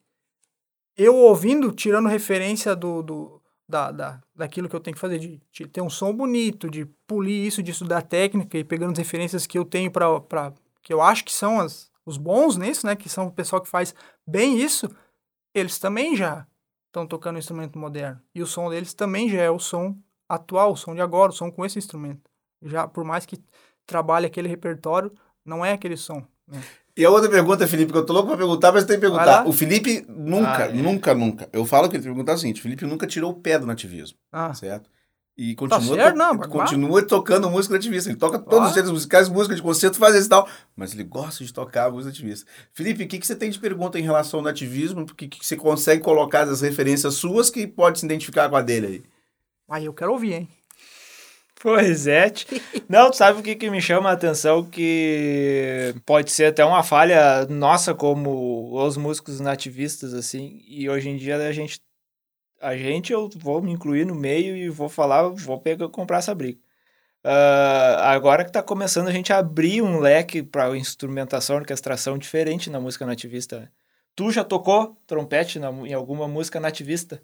eu 0.97 1.15
ouvindo, 1.15 1.71
tirando 1.71 2.07
referência 2.07 2.75
do, 2.75 3.01
do 3.01 3.41
da, 3.67 3.91
da, 3.91 4.21
daquilo 4.35 4.69
que 4.69 4.75
eu 4.75 4.79
tenho 4.79 4.95
que 4.95 5.01
fazer, 5.01 5.17
de, 5.17 5.41
de, 5.51 5.67
ter 5.67 5.81
um 5.81 5.89
som 5.89 6.13
bonito, 6.13 6.69
de 6.69 6.85
polir 7.07 7.47
isso, 7.47 7.63
de 7.63 7.71
estudar 7.71 8.01
técnica 8.01 8.57
e 8.57 8.63
pegando 8.63 8.91
as 8.91 8.97
referências 8.97 9.47
que 9.47 9.57
eu 9.57 9.65
tenho 9.65 9.89
para 9.91 10.53
que 10.81 10.93
eu 10.93 11.01
acho 11.01 11.23
que 11.23 11.33
são 11.33 11.59
as, 11.59 11.89
os 12.05 12.17
bons 12.17 12.57
nisso, 12.57 12.85
né? 12.85 12.95
Que 12.95 13.09
são 13.09 13.27
o 13.27 13.31
pessoal 13.31 13.61
que 13.61 13.69
faz 13.69 13.95
bem 14.27 14.59
isso, 14.59 14.89
eles 15.53 15.79
também 15.79 16.15
já 16.15 16.45
estão 16.87 17.07
tocando 17.07 17.37
um 17.37 17.39
instrumento 17.39 17.79
moderno. 17.79 18.21
E 18.35 18.41
o 18.41 18.47
som 18.47 18.69
deles 18.69 18.93
também 18.93 19.29
já 19.29 19.41
é 19.41 19.49
o 19.49 19.59
som 19.59 19.97
atual, 20.27 20.73
o 20.73 20.77
som 20.77 20.93
de 20.93 21.01
agora, 21.01 21.31
o 21.31 21.35
som 21.35 21.51
com 21.51 21.65
esse 21.65 21.79
instrumento. 21.79 22.29
Já, 22.61 22.87
por 22.87 23.03
mais 23.03 23.25
que 23.25 23.41
trabalhe 23.85 24.25
aquele 24.25 24.47
repertório, 24.47 25.11
não 25.45 25.65
é 25.65 25.73
aquele 25.73 25.97
som. 25.97 26.23
Né? 26.47 26.61
E 26.95 27.03
a 27.03 27.09
outra 27.09 27.29
pergunta, 27.29 27.67
Felipe, 27.67 27.91
que 27.91 27.97
eu 27.97 28.05
tô 28.05 28.13
louco 28.13 28.29
pra 28.29 28.37
perguntar, 28.37 28.71
mas 28.71 28.85
tem 28.85 28.97
que 28.97 29.01
perguntar. 29.01 29.47
O 29.47 29.51
Felipe 29.51 30.05
nunca, 30.07 30.65
ah, 30.65 30.69
é. 30.69 30.73
nunca, 30.73 31.15
nunca. 31.15 31.49
Eu 31.51 31.65
falo 31.65 31.89
que 31.89 31.95
ele 31.95 32.03
tem 32.03 32.11
que 32.11 32.15
perguntar 32.15 32.35
o 32.35 32.37
seguinte: 32.37 32.59
o 32.59 32.63
Felipe 32.63 32.85
nunca 32.85 33.07
tirou 33.07 33.31
o 33.31 33.35
pé 33.35 33.57
do 33.57 33.65
nativismo. 33.65 34.17
Ah. 34.31 34.53
Certo? 34.53 34.89
E 35.35 35.55
tá 35.55 35.59
continua, 35.61 35.97
tá 35.97 36.03
certo, 36.03 36.15
não, 36.15 36.37
continua 36.37 37.01
tocando 37.01 37.49
música 37.49 37.73
nativista. 37.73 38.11
Ele 38.11 38.19
toca 38.19 38.37
todos 38.37 38.67
ah. 38.67 38.67
os 38.67 38.73
gêneros 38.75 38.91
musicais, 38.91 39.27
música 39.27 39.55
de 39.55 39.63
concerto, 39.63 39.97
faz 39.97 40.13
isso 40.15 40.27
e 40.27 40.29
tal. 40.29 40.47
Mas 40.75 40.93
ele 40.93 41.03
gosta 41.03 41.43
de 41.43 41.51
tocar 41.51 41.89
música 41.91 42.09
nativista. 42.09 42.45
Felipe, 42.71 43.03
o 43.03 43.07
que, 43.07 43.17
que 43.17 43.25
você 43.25 43.35
tem 43.35 43.49
de 43.49 43.57
pergunta 43.57 43.97
em 43.97 44.03
relação 44.03 44.41
ao 44.41 44.43
nativismo? 44.43 45.01
O 45.01 45.15
que, 45.15 45.27
que 45.27 45.43
você 45.43 45.55
consegue 45.55 46.03
colocar 46.03 46.45
das 46.45 46.61
referências 46.61 47.15
suas 47.15 47.49
que 47.49 47.65
pode 47.65 47.99
se 47.99 48.05
identificar 48.05 48.47
com 48.47 48.55
a 48.55 48.61
dele 48.61 48.85
aí? 48.85 49.03
Aí 49.67 49.85
eu 49.85 49.93
quero 49.93 50.11
ouvir, 50.11 50.33
hein? 50.33 50.49
Pois 51.63 52.07
é. 52.07 52.25
Não, 52.89 53.13
sabe 53.13 53.39
o 53.39 53.43
que, 53.43 53.55
que 53.55 53.69
me 53.69 53.81
chama 53.81 54.09
a 54.09 54.13
atenção? 54.13 54.65
Que 54.69 55.95
pode 56.05 56.29
ser 56.29 56.47
até 56.47 56.65
uma 56.65 56.83
falha 56.83 57.45
nossa 57.45 57.95
como 57.95 58.73
os 58.85 58.97
músicos 58.97 59.39
nativistas, 59.39 60.13
assim. 60.13 60.61
E 60.67 60.89
hoje 60.89 61.07
em 61.07 61.15
dia 61.15 61.37
a 61.37 61.53
gente, 61.53 61.79
a 62.61 62.75
gente 62.75 63.13
eu 63.13 63.29
vou 63.37 63.61
me 63.61 63.71
incluir 63.71 64.05
no 64.05 64.13
meio 64.13 64.57
e 64.57 64.69
vou 64.69 64.89
falar, 64.89 65.29
vou 65.29 65.57
pegar, 65.57 65.87
comprar 65.87 66.17
essa 66.17 66.35
briga. 66.35 66.59
Uh, 67.25 67.97
agora 67.99 68.43
que 68.43 68.49
está 68.49 68.61
começando 68.61 69.07
a 69.07 69.11
gente 69.13 69.31
a 69.31 69.37
abrir 69.39 69.81
um 69.81 69.99
leque 69.99 70.43
para 70.43 70.75
instrumentação, 70.77 71.57
orquestração 71.57 72.17
diferente 72.17 72.69
na 72.69 72.81
música 72.81 73.05
nativista. 73.05 73.71
Tu 74.15 74.31
já 74.31 74.43
tocou 74.43 74.97
trompete 75.07 75.59
na, 75.59 75.69
em 75.71 75.93
alguma 75.93 76.27
música 76.27 76.59
nativista? 76.59 77.23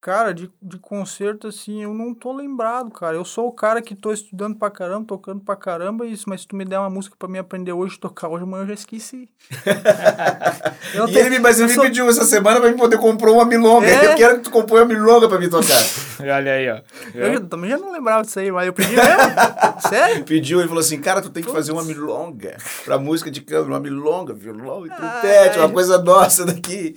Cara, 0.00 0.32
de, 0.32 0.50
de 0.62 0.78
concerto, 0.78 1.46
assim, 1.46 1.82
eu 1.82 1.92
não 1.92 2.14
tô 2.14 2.32
lembrado, 2.32 2.90
cara. 2.90 3.18
Eu 3.18 3.24
sou 3.24 3.48
o 3.48 3.52
cara 3.52 3.82
que 3.82 3.94
tô 3.94 4.10
estudando 4.10 4.56
pra 4.56 4.70
caramba, 4.70 5.04
tocando 5.06 5.40
pra 5.40 5.54
caramba, 5.54 6.06
isso, 6.06 6.24
mas 6.26 6.40
se 6.40 6.48
tu 6.48 6.56
me 6.56 6.64
der 6.64 6.78
uma 6.78 6.88
música 6.88 7.14
pra 7.18 7.28
mim 7.28 7.36
aprender 7.36 7.72
hoje, 7.72 7.98
tocar 7.98 8.28
hoje, 8.28 8.44
amanhã 8.44 8.62
eu 8.62 8.68
já 8.68 8.74
esqueci. 8.74 9.28
eu 10.94 11.06
e 11.06 11.18
ele, 11.18 11.38
mas 11.38 11.58
ele 11.58 11.68
me 11.68 11.74
sou... 11.74 11.84
pediu 11.84 12.08
essa 12.08 12.24
semana 12.24 12.58
pra 12.58 12.70
mim 12.70 12.78
poder 12.78 12.96
comprar 12.96 13.30
uma 13.30 13.44
milonga. 13.44 13.86
É? 13.86 14.12
Eu 14.12 14.16
quero 14.16 14.36
que 14.38 14.44
tu 14.44 14.50
compre 14.50 14.74
uma 14.76 14.86
milonga 14.86 15.28
pra 15.28 15.38
mim 15.38 15.50
tocar. 15.50 15.84
Olha 16.18 16.52
aí, 16.52 16.70
ó. 16.70 16.80
Eu 17.14 17.34
já, 17.34 17.40
também 17.40 17.68
já 17.68 17.76
não 17.76 17.92
lembrava 17.92 18.22
disso 18.22 18.38
aí, 18.38 18.50
mas 18.50 18.66
eu 18.68 18.72
pedi 18.72 18.96
mesmo. 18.96 19.10
Sério? 19.86 20.24
Pediu, 20.24 20.60
ele 20.60 20.68
falou 20.68 20.80
assim, 20.80 20.98
cara, 20.98 21.20
tu 21.20 21.28
tem 21.28 21.42
que 21.42 21.52
fazer 21.52 21.72
uma 21.72 21.84
milonga 21.84 22.56
pra 22.86 22.98
música 22.98 23.30
de 23.30 23.42
câmera, 23.42 23.72
uma 23.72 23.80
milonga, 23.80 24.32
violão 24.32 24.86
e 24.86 24.88
trompete, 24.88 25.58
uma 25.58 25.68
coisa 25.68 25.98
nossa 25.98 26.46
daqui. 26.46 26.96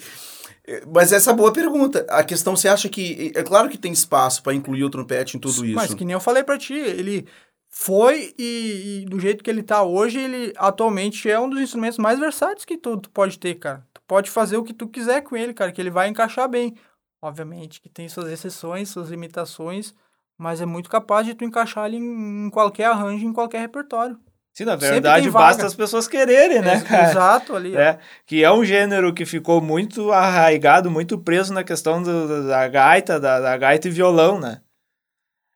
Mas 0.93 1.11
essa 1.11 1.31
é 1.31 1.33
boa 1.33 1.51
pergunta. 1.51 2.05
A 2.09 2.23
questão, 2.23 2.55
você 2.55 2.67
acha 2.67 2.87
que. 2.87 3.31
É 3.35 3.43
claro 3.43 3.69
que 3.69 3.77
tem 3.77 3.91
espaço 3.91 4.41
para 4.41 4.53
incluir 4.53 4.83
o 4.83 4.89
trompete 4.89 5.35
em 5.35 5.39
tudo 5.39 5.65
isso. 5.65 5.75
Mas 5.75 5.93
que 5.93 6.05
nem 6.05 6.13
eu 6.13 6.21
falei 6.21 6.43
para 6.43 6.57
ti, 6.57 6.73
ele 6.73 7.27
foi 7.69 8.33
e, 8.37 9.01
e 9.01 9.05
do 9.05 9.19
jeito 9.19 9.43
que 9.43 9.49
ele 9.49 9.63
tá 9.63 9.83
hoje, 9.83 10.19
ele 10.19 10.53
atualmente 10.57 11.29
é 11.29 11.39
um 11.39 11.49
dos 11.49 11.59
instrumentos 11.59 11.97
mais 11.97 12.19
versáteis 12.19 12.63
que 12.63 12.77
tu, 12.77 12.97
tu 12.97 13.09
pode 13.09 13.37
ter, 13.39 13.55
cara. 13.55 13.85
Tu 13.93 14.01
pode 14.07 14.29
fazer 14.29 14.57
o 14.57 14.63
que 14.63 14.73
tu 14.73 14.87
quiser 14.87 15.21
com 15.21 15.35
ele, 15.35 15.53
cara, 15.53 15.71
que 15.71 15.81
ele 15.81 15.89
vai 15.89 16.07
encaixar 16.07 16.47
bem. 16.47 16.75
Obviamente 17.21 17.81
que 17.81 17.89
tem 17.89 18.07
suas 18.07 18.29
exceções, 18.31 18.89
suas 18.89 19.09
limitações, 19.09 19.93
mas 20.37 20.61
é 20.61 20.65
muito 20.65 20.89
capaz 20.89 21.25
de 21.25 21.33
tu 21.33 21.43
encaixar 21.43 21.87
ele 21.87 21.97
em, 21.97 22.45
em 22.45 22.49
qualquer 22.49 22.85
arranjo, 22.85 23.25
em 23.25 23.33
qualquer 23.33 23.59
repertório. 23.59 24.19
Sim, 24.53 24.65
na 24.65 24.75
verdade, 24.75 25.29
basta 25.31 25.65
as 25.65 25.73
pessoas 25.73 26.07
quererem, 26.07 26.61
né, 26.61 26.73
Ex- 26.75 26.83
cara? 26.83 27.09
Exato 27.09 27.55
ali. 27.55 27.75
É, 27.75 27.97
que 28.25 28.43
é 28.43 28.51
um 28.51 28.63
gênero 28.63 29.11
que 29.13 29.25
ficou 29.25 29.59
muito 29.59 30.11
arraigado, 30.11 30.91
muito 30.91 31.17
preso 31.17 31.51
na 31.51 31.63
questão 31.63 32.03
do- 32.03 32.47
da 32.47 32.67
gaita, 32.67 33.19
da, 33.19 33.39
da 33.39 33.57
gaita 33.57 33.87
e 33.87 33.91
violão, 33.91 34.39
né? 34.39 34.61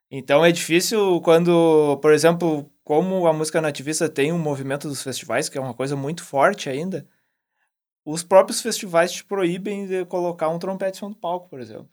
Então 0.10 0.43
é 0.43 0.51
difícil 0.51 1.21
quando, 1.21 1.97
por 2.01 2.12
exemplo, 2.12 2.69
como 2.83 3.27
a 3.27 3.33
música 3.33 3.62
nativista 3.62 4.10
tem 4.10 4.31
um 4.31 4.39
movimento 4.39 4.88
dos 4.88 5.03
festivais, 5.03 5.47
que 5.47 5.57
é 5.57 5.62
uma 5.62 5.73
coisa 5.73 5.95
muito 5.95 6.23
forte 6.23 6.69
ainda, 6.69 7.05
os 8.05 8.23
próprios 8.23 8.62
festivais 8.62 9.12
te 9.12 9.23
proíbem 9.23 9.86
de 9.86 10.05
colocar 10.05 10.47
um 10.49 10.57
trompete 10.57 10.97
em 10.97 10.99
cima 10.99 11.10
do 11.12 11.17
palco, 11.17 11.49
por 11.49 11.60
exemplo. 11.60 11.89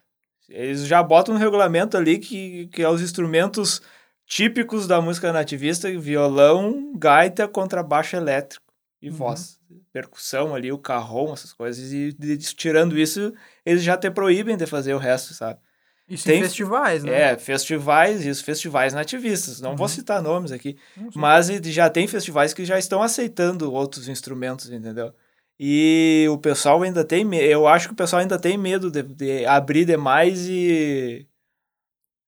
Eles 0.48 0.86
já 0.86 1.02
botam 1.02 1.34
no 1.34 1.40
regulamento 1.40 1.96
ali 1.96 2.18
que, 2.18 2.68
que 2.68 2.82
é 2.82 2.88
os 2.88 3.02
instrumentos 3.02 3.82
típicos 4.26 4.86
da 4.86 5.00
música 5.00 5.32
nativista, 5.32 5.90
violão, 5.98 6.92
gaita, 6.96 7.46
contrabaixo 7.48 8.16
elétrico 8.16 8.64
e 9.00 9.08
Uhum. 9.10 9.14
voz. 9.16 9.58
Percussão 9.92 10.54
ali, 10.54 10.72
o 10.72 10.78
carrom, 10.78 11.32
essas 11.32 11.52
coisas. 11.52 11.92
E 11.92 12.12
de- 12.12 12.36
de- 12.36 12.54
tirando 12.54 12.98
isso, 12.98 13.32
eles 13.64 13.82
já 13.82 13.96
te 13.96 14.10
proíbem 14.10 14.56
de 14.56 14.66
fazer 14.66 14.94
o 14.94 14.98
resto, 14.98 15.34
sabe? 15.34 15.60
Isso 16.08 16.24
Tem- 16.26 16.38
em 16.38 16.42
festivais, 16.42 17.02
né? 17.02 17.32
É, 17.32 17.38
festivais, 17.38 18.26
isso, 18.26 18.44
festivais 18.44 18.92
nativistas. 18.92 19.60
Não 19.60 19.74
vou 19.76 19.86
Uhum. 19.86 19.92
citar 19.92 20.20
nomes 20.22 20.52
aqui, 20.52 20.76
mas 21.14 21.48
já 21.64 21.88
tem 21.88 22.06
festivais 22.06 22.52
que 22.52 22.64
já 22.64 22.78
estão 22.78 23.02
aceitando 23.02 23.72
outros 23.72 24.08
instrumentos, 24.08 24.70
entendeu? 24.70 25.14
E 25.58 26.26
o 26.30 26.36
pessoal 26.36 26.82
ainda 26.82 27.04
tem 27.04 27.24
medo, 27.24 27.44
eu 27.44 27.66
acho 27.66 27.86
que 27.88 27.94
o 27.94 27.96
pessoal 27.96 28.20
ainda 28.20 28.38
tem 28.38 28.58
medo 28.58 28.90
de, 28.90 29.02
de 29.02 29.46
abrir 29.46 29.84
demais 29.84 30.46
e. 30.48 31.26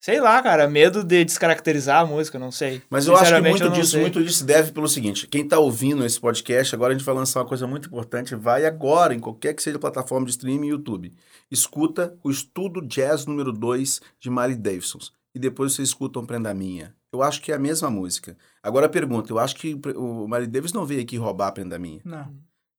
Sei 0.07 0.21
lá, 0.21 0.41
cara, 0.41 0.69
medo 0.69 1.03
de 1.03 1.25
descaracterizar 1.25 2.03
a 2.03 2.07
música, 2.07 2.39
não 2.39 2.53
sei. 2.53 2.81
Mas 2.89 3.09
eu 3.09 3.17
acho 3.17 3.35
que 3.35 3.41
muito 3.41 3.69
disso, 3.71 3.91
sei. 3.91 4.01
muito 4.01 4.23
disso 4.23 4.47
deve 4.47 4.71
pelo 4.71 4.87
seguinte: 4.87 5.27
quem 5.27 5.43
está 5.43 5.59
ouvindo 5.59 6.07
esse 6.07 6.21
podcast, 6.21 6.73
agora 6.77 6.95
a 6.95 6.97
gente 6.97 7.05
vai 7.05 7.13
lançar 7.13 7.41
uma 7.41 7.47
coisa 7.49 7.67
muito 7.67 7.89
importante. 7.89 8.37
Vai 8.37 8.65
agora, 8.67 9.13
em 9.13 9.19
qualquer 9.19 9.53
que 9.53 9.61
seja 9.61 9.79
a 9.79 9.81
plataforma 9.81 10.25
de 10.25 10.31
streaming 10.31 10.69
YouTube. 10.69 11.13
Escuta 11.51 12.17
o 12.23 12.31
estudo 12.31 12.87
jazz 12.87 13.27
número 13.27 13.53
2 13.53 14.01
de 14.21 14.31
Miley 14.31 14.55
Davidson. 14.55 15.01
E 15.35 15.41
depois 15.41 15.73
você 15.73 15.83
escuta 15.83 16.21
um 16.21 16.25
Prenda 16.25 16.55
Minha. 16.55 16.95
Eu 17.13 17.21
acho 17.21 17.43
que 17.43 17.51
é 17.51 17.57
a 17.57 17.59
mesma 17.59 17.91
música. 17.91 18.37
Agora 18.63 18.87
a 18.87 18.89
pergunta: 18.89 19.33
eu 19.33 19.41
acho 19.41 19.57
que 19.57 19.77
o 19.97 20.29
Miley 20.29 20.47
Davis 20.47 20.73
não 20.73 20.87
veio 20.87 21.03
aqui 21.03 21.17
roubar 21.17 21.49
a 21.49 21.53
Prenda 21.53 21.81
Minha. 21.81 22.01
Não. 22.05 22.33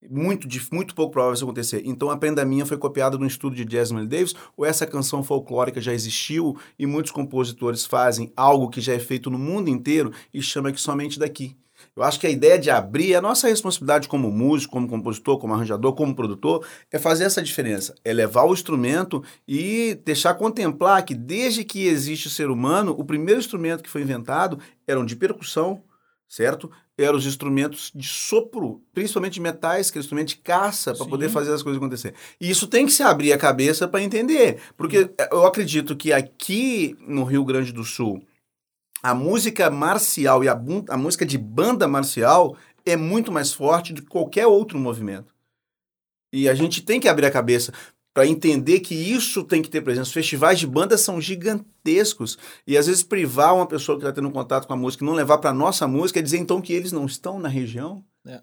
Muito, 0.10 0.48
muito 0.72 0.94
pouco 0.94 1.12
provável 1.12 1.34
isso 1.34 1.44
acontecer. 1.44 1.82
Então 1.84 2.10
a 2.10 2.18
Prenda 2.18 2.46
Minha 2.46 2.66
foi 2.66 2.78
copiada 2.78 3.18
no 3.18 3.26
estudo 3.26 3.56
de 3.56 3.66
Jazz 3.66 3.92
Miley 3.92 4.08
Davis 4.08 4.36
ou 4.56 4.64
essa 4.64 4.86
canção 4.86 5.24
folclórica 5.24 5.82
já 5.82 5.92
existiu 5.92 6.56
e 6.78 6.86
muitos 6.86 7.12
compositores 7.12 7.86
fazem 7.86 8.32
algo 8.36 8.70
que 8.70 8.80
já 8.80 8.94
é 8.94 9.00
feito 9.00 9.30
no 9.30 9.40
mundo 9.40 9.70
inteiro 9.70 10.14
e 10.34 10.42
chama 10.42 10.72
que 10.72 10.80
somente 10.80 11.18
daqui. 11.18 11.58
Eu 11.96 12.04
acho 12.04 12.20
que 12.20 12.28
a 12.28 12.30
ideia 12.30 12.58
de 12.58 12.70
abrir, 12.70 13.16
a 13.16 13.22
nossa 13.22 13.48
responsabilidade 13.48 14.08
como 14.08 14.32
músico, 14.32 14.74
como 14.74 14.88
compositor, 14.88 15.38
como 15.38 15.54
arranjador, 15.54 15.94
como 15.94 16.16
produtor, 16.16 16.66
é 16.92 16.98
fazer 16.98 17.26
essa 17.26 17.42
diferença. 17.42 17.94
É 18.04 18.14
levar 18.14 18.46
o 18.46 18.54
instrumento 18.54 19.24
e 19.48 20.00
deixar 20.04 20.34
contemplar 20.36 21.04
que 21.06 21.14
desde 21.14 21.64
que 21.64 21.88
existe 21.88 22.28
o 22.28 22.32
ser 22.32 22.50
humano, 22.50 22.96
o 22.98 23.06
primeiro 23.06 23.40
instrumento 23.40 23.84
que 23.84 23.90
foi 23.90 24.02
inventado 24.02 24.60
eram 24.88 25.06
de 25.06 25.16
percussão, 25.16 25.82
certo? 26.28 26.70
Eram 26.98 27.18
os 27.18 27.26
instrumentos 27.26 27.92
de 27.96 28.08
sopro, 28.08 28.82
principalmente 28.94 29.36
de 29.36 29.42
metais, 29.42 29.90
que 29.90 29.98
é 29.98 30.02
instrumento 30.02 30.30
de 30.30 30.38
caça, 30.38 30.94
para 30.94 31.06
Sim. 31.06 31.10
poder 31.10 31.30
fazer 31.30 31.54
as 31.54 31.64
coisas 31.64 31.82
acontecer. 31.82 32.14
E 32.40 32.50
isso 32.50 32.68
tem 32.68 32.86
que 32.86 32.92
se 32.92 33.04
abrir 33.04 33.32
a 33.32 33.38
cabeça 33.38 33.88
para 33.88 34.02
entender. 34.02 34.60
Porque 34.76 35.10
eu 35.32 35.46
acredito 35.46 35.96
que 35.96 36.12
aqui 36.12 36.98
no 37.08 37.24
Rio 37.24 37.46
Grande 37.46 37.72
do 37.72 37.84
Sul, 37.84 38.22
a 39.02 39.14
música 39.14 39.70
marcial 39.70 40.44
e 40.44 40.50
a, 40.50 40.60
a 40.90 40.98
música 40.98 41.26
de 41.26 41.38
banda 41.38 41.88
marcial 41.88 42.58
é 42.86 42.96
muito 42.96 43.32
mais 43.32 43.54
forte 43.54 43.94
do 43.94 44.02
que 44.02 44.08
qualquer 44.08 44.48
outro 44.48 44.78
movimento. 44.78 45.36
E 46.34 46.50
a 46.50 46.54
gente 46.54 46.82
tem 46.82 47.00
que 47.00 47.08
abrir 47.08 47.26
a 47.26 47.32
cabeça 47.32 47.72
para 48.18 48.26
entender 48.26 48.80
que 48.80 48.96
isso 48.96 49.44
tem 49.44 49.62
que 49.62 49.70
ter 49.70 49.80
presença. 49.82 50.08
Os 50.08 50.12
festivais 50.12 50.58
de 50.58 50.66
banda 50.66 50.98
são 50.98 51.22
gigantescos. 51.22 52.36
E 52.66 52.76
às 52.76 52.88
vezes 52.88 53.04
privar 53.04 53.54
uma 53.54 53.68
pessoa 53.68 53.96
que 53.96 54.04
está 54.04 54.12
tendo 54.12 54.32
contato 54.32 54.66
com 54.66 54.74
a 54.74 54.76
música 54.76 55.04
e 55.04 55.08
não 55.08 55.14
levar 55.14 55.38
para 55.38 55.54
nossa 55.54 55.88
música 55.88 56.18
é 56.18 56.22
dizer 56.24 56.40
então 56.40 56.60
que 56.60 56.74
eles 56.74 56.92
não 56.92 57.06
estão 57.06 57.38
na 57.38 57.48
região. 57.48 58.04
É. 58.26 58.42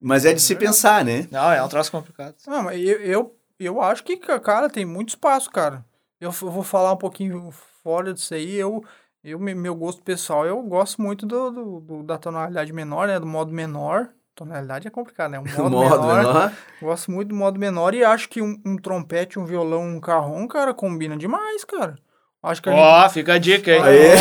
Mas 0.00 0.24
é 0.24 0.32
de 0.32 0.40
se 0.40 0.54
pensar, 0.54 1.04
né? 1.04 1.26
Não, 1.32 1.50
é 1.50 1.60
um 1.60 1.66
troço 1.68 1.90
complicado. 1.90 2.36
Não, 2.46 2.62
mas 2.62 2.80
eu, 2.80 3.00
eu, 3.00 3.36
eu 3.58 3.80
acho 3.82 4.04
que, 4.04 4.16
ca- 4.16 4.38
cara, 4.38 4.70
tem 4.70 4.84
muito 4.84 5.08
espaço, 5.08 5.50
cara. 5.50 5.84
Eu 6.20 6.30
f- 6.30 6.44
vou 6.44 6.62
falar 6.62 6.92
um 6.92 6.96
pouquinho 6.96 7.50
fora 7.82 8.14
disso 8.14 8.32
aí. 8.32 8.54
Eu, 8.54 8.84
eu 9.24 9.40
me- 9.40 9.56
meu 9.56 9.74
gosto 9.74 10.04
pessoal, 10.04 10.46
eu 10.46 10.62
gosto 10.62 11.02
muito 11.02 11.26
do, 11.26 11.50
do- 11.50 11.80
do- 11.80 12.02
da 12.04 12.16
tonalidade 12.16 12.72
menor, 12.72 13.08
né? 13.08 13.18
Do 13.18 13.26
modo 13.26 13.50
menor. 13.52 14.08
Tonalidade 14.36 14.86
é 14.86 14.90
complicado, 14.90 15.30
né? 15.32 15.38
O 15.58 15.70
modo, 15.70 16.06
menor. 16.06 16.16
menor. 16.18 16.52
Gosto 16.80 17.10
muito 17.10 17.28
do 17.30 17.34
modo 17.34 17.58
menor 17.58 17.94
e 17.94 18.04
acho 18.04 18.28
que 18.28 18.40
um, 18.40 18.60
um 18.64 18.76
trompete, 18.76 19.38
um 19.38 19.44
violão, 19.44 19.82
um 19.82 19.98
carrom, 19.98 20.46
cara, 20.46 20.72
combina 20.72 21.16
demais, 21.16 21.64
cara. 21.64 21.96
Acho 22.42 22.62
que 22.62 22.68
a 22.68 22.72
gente 22.72 22.80
Ó, 22.82 23.08
fica 23.08 23.32
a 23.34 23.38
dica 23.38 23.70
aí. 23.72 23.80
Aê. 23.80 24.14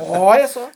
Ó, 0.00 0.18
olha 0.20 0.46
só. 0.46 0.70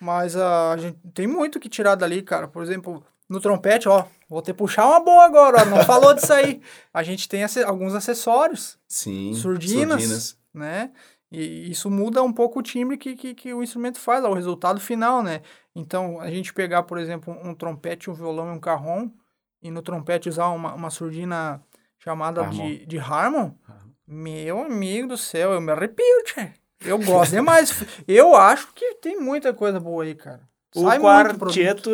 Mas 0.00 0.36
a 0.36 0.76
gente 0.78 0.96
tem 1.12 1.26
muito 1.26 1.58
que 1.60 1.68
tirar 1.68 1.96
dali, 1.96 2.22
cara. 2.22 2.46
Por 2.46 2.62
exemplo, 2.62 3.04
no 3.28 3.40
trompete, 3.40 3.88
ó, 3.88 4.04
vou 4.28 4.40
ter 4.40 4.52
que 4.52 4.58
puxar 4.58 4.86
uma 4.86 5.00
boa 5.00 5.24
agora, 5.26 5.62
ó. 5.62 5.64
Não 5.66 5.84
falou 5.84 6.14
disso 6.14 6.32
aí. 6.32 6.62
A 6.94 7.02
gente 7.02 7.28
tem 7.28 7.42
ace- 7.42 7.64
alguns 7.64 7.94
acessórios, 7.94 8.78
Sim. 8.86 9.34
surdinas, 9.34 10.38
né? 10.54 10.92
E 11.30 11.70
isso 11.70 11.90
muda 11.90 12.22
um 12.22 12.32
pouco 12.32 12.60
o 12.60 12.62
timbre 12.62 12.96
que, 12.96 13.14
que, 13.14 13.34
que 13.34 13.52
o 13.52 13.62
instrumento 13.62 13.98
faz, 13.98 14.24
ó, 14.24 14.30
o 14.30 14.34
resultado 14.34 14.80
final, 14.80 15.22
né? 15.22 15.42
Então, 15.78 16.20
a 16.20 16.28
gente 16.28 16.52
pegar, 16.52 16.82
por 16.82 16.98
exemplo, 16.98 17.32
um 17.42 17.54
trompete, 17.54 18.10
um 18.10 18.14
violão 18.14 18.52
e 18.52 18.56
um 18.56 18.60
carrom, 18.60 19.08
e 19.62 19.70
no 19.70 19.80
trompete 19.80 20.28
usar 20.28 20.48
uma, 20.48 20.74
uma 20.74 20.90
surdina 20.90 21.62
chamada 22.00 22.40
Harmon. 22.42 22.66
de, 22.66 22.84
de 22.84 22.98
Harmon, 22.98 23.52
meu 24.04 24.62
amigo 24.62 25.08
do 25.08 25.16
céu, 25.16 25.52
eu 25.52 25.60
me 25.60 25.70
arrepio, 25.70 26.24
tchê. 26.24 26.52
Eu 26.84 26.98
gosto 26.98 27.32
demais. 27.32 27.70
Eu 28.06 28.34
acho 28.36 28.72
que 28.72 28.94
tem 28.96 29.20
muita 29.20 29.52
coisa 29.52 29.80
boa 29.80 30.04
aí, 30.04 30.14
cara. 30.14 30.40
O 30.74 30.82
Sai 30.82 30.98
muito 30.98 31.38
produto. 31.38 31.56
quarteto. 31.56 31.90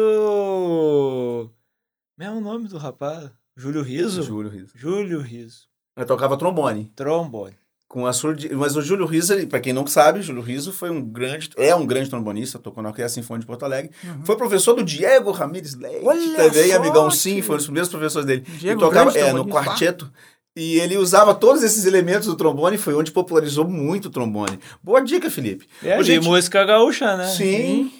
Como 2.16 2.28
é 2.28 2.30
o 2.30 2.40
nome 2.40 2.68
do 2.68 2.76
rapaz? 2.78 3.30
Júlio 3.56 3.82
Riso? 3.82 4.22
Júlio 4.22 4.50
Riso. 4.50 4.72
Júlio 4.74 5.20
Riso. 5.20 5.68
Eu 5.96 6.04
tocava 6.06 6.36
trombone. 6.36 6.92
Trombone. 6.94 7.56
Com 7.94 8.08
a 8.08 8.12
surdi... 8.12 8.52
Mas 8.52 8.74
o 8.74 8.82
Júlio 8.82 9.06
Riso, 9.06 9.32
ele, 9.34 9.46
pra 9.46 9.60
quem 9.60 9.72
não 9.72 9.86
sabe, 9.86 10.20
Júlio 10.20 10.42
Riso 10.42 10.72
foi 10.72 10.90
um 10.90 11.00
grande, 11.00 11.50
é 11.56 11.72
um 11.76 11.86
grande 11.86 12.10
trombonista, 12.10 12.58
tocou 12.58 12.82
na 12.82 12.88
Orquestra 12.88 13.22
Sinfônica 13.22 13.42
de 13.42 13.46
Porto 13.46 13.64
Alegre. 13.64 13.92
Uhum. 14.02 14.24
Foi 14.24 14.36
professor 14.36 14.74
do 14.74 14.82
Diego 14.82 15.30
Ramírez 15.30 15.76
Leite 15.76 16.04
Olha 16.04 16.34
também, 16.34 16.70
só, 16.70 16.76
amigão 16.76 17.08
sim, 17.08 17.36
tio. 17.36 17.44
foi 17.44 17.54
um 17.54 17.58
dos 17.58 17.66
primeiros 17.66 17.88
professores 17.88 18.26
dele. 18.26 18.40
Diego, 18.58 18.80
ele 18.80 18.80
tocava 18.80 19.16
é, 19.16 19.32
no 19.32 19.46
quarteto. 19.46 20.10
E 20.56 20.80
ele 20.80 20.96
usava 20.96 21.36
todos 21.36 21.62
esses 21.62 21.84
elementos 21.84 22.26
do 22.26 22.34
trombone, 22.34 22.76
foi 22.76 22.94
onde 22.94 23.12
popularizou 23.12 23.64
muito 23.64 24.06
o 24.06 24.10
trombone. 24.10 24.58
Boa 24.82 25.00
dica, 25.00 25.30
Felipe. 25.30 25.68
É, 25.80 25.96
Ô, 25.96 26.02
de 26.02 26.14
gente, 26.14 26.24
música 26.24 26.64
gaúcha, 26.64 27.16
né? 27.16 27.28
Sim. 27.28 27.92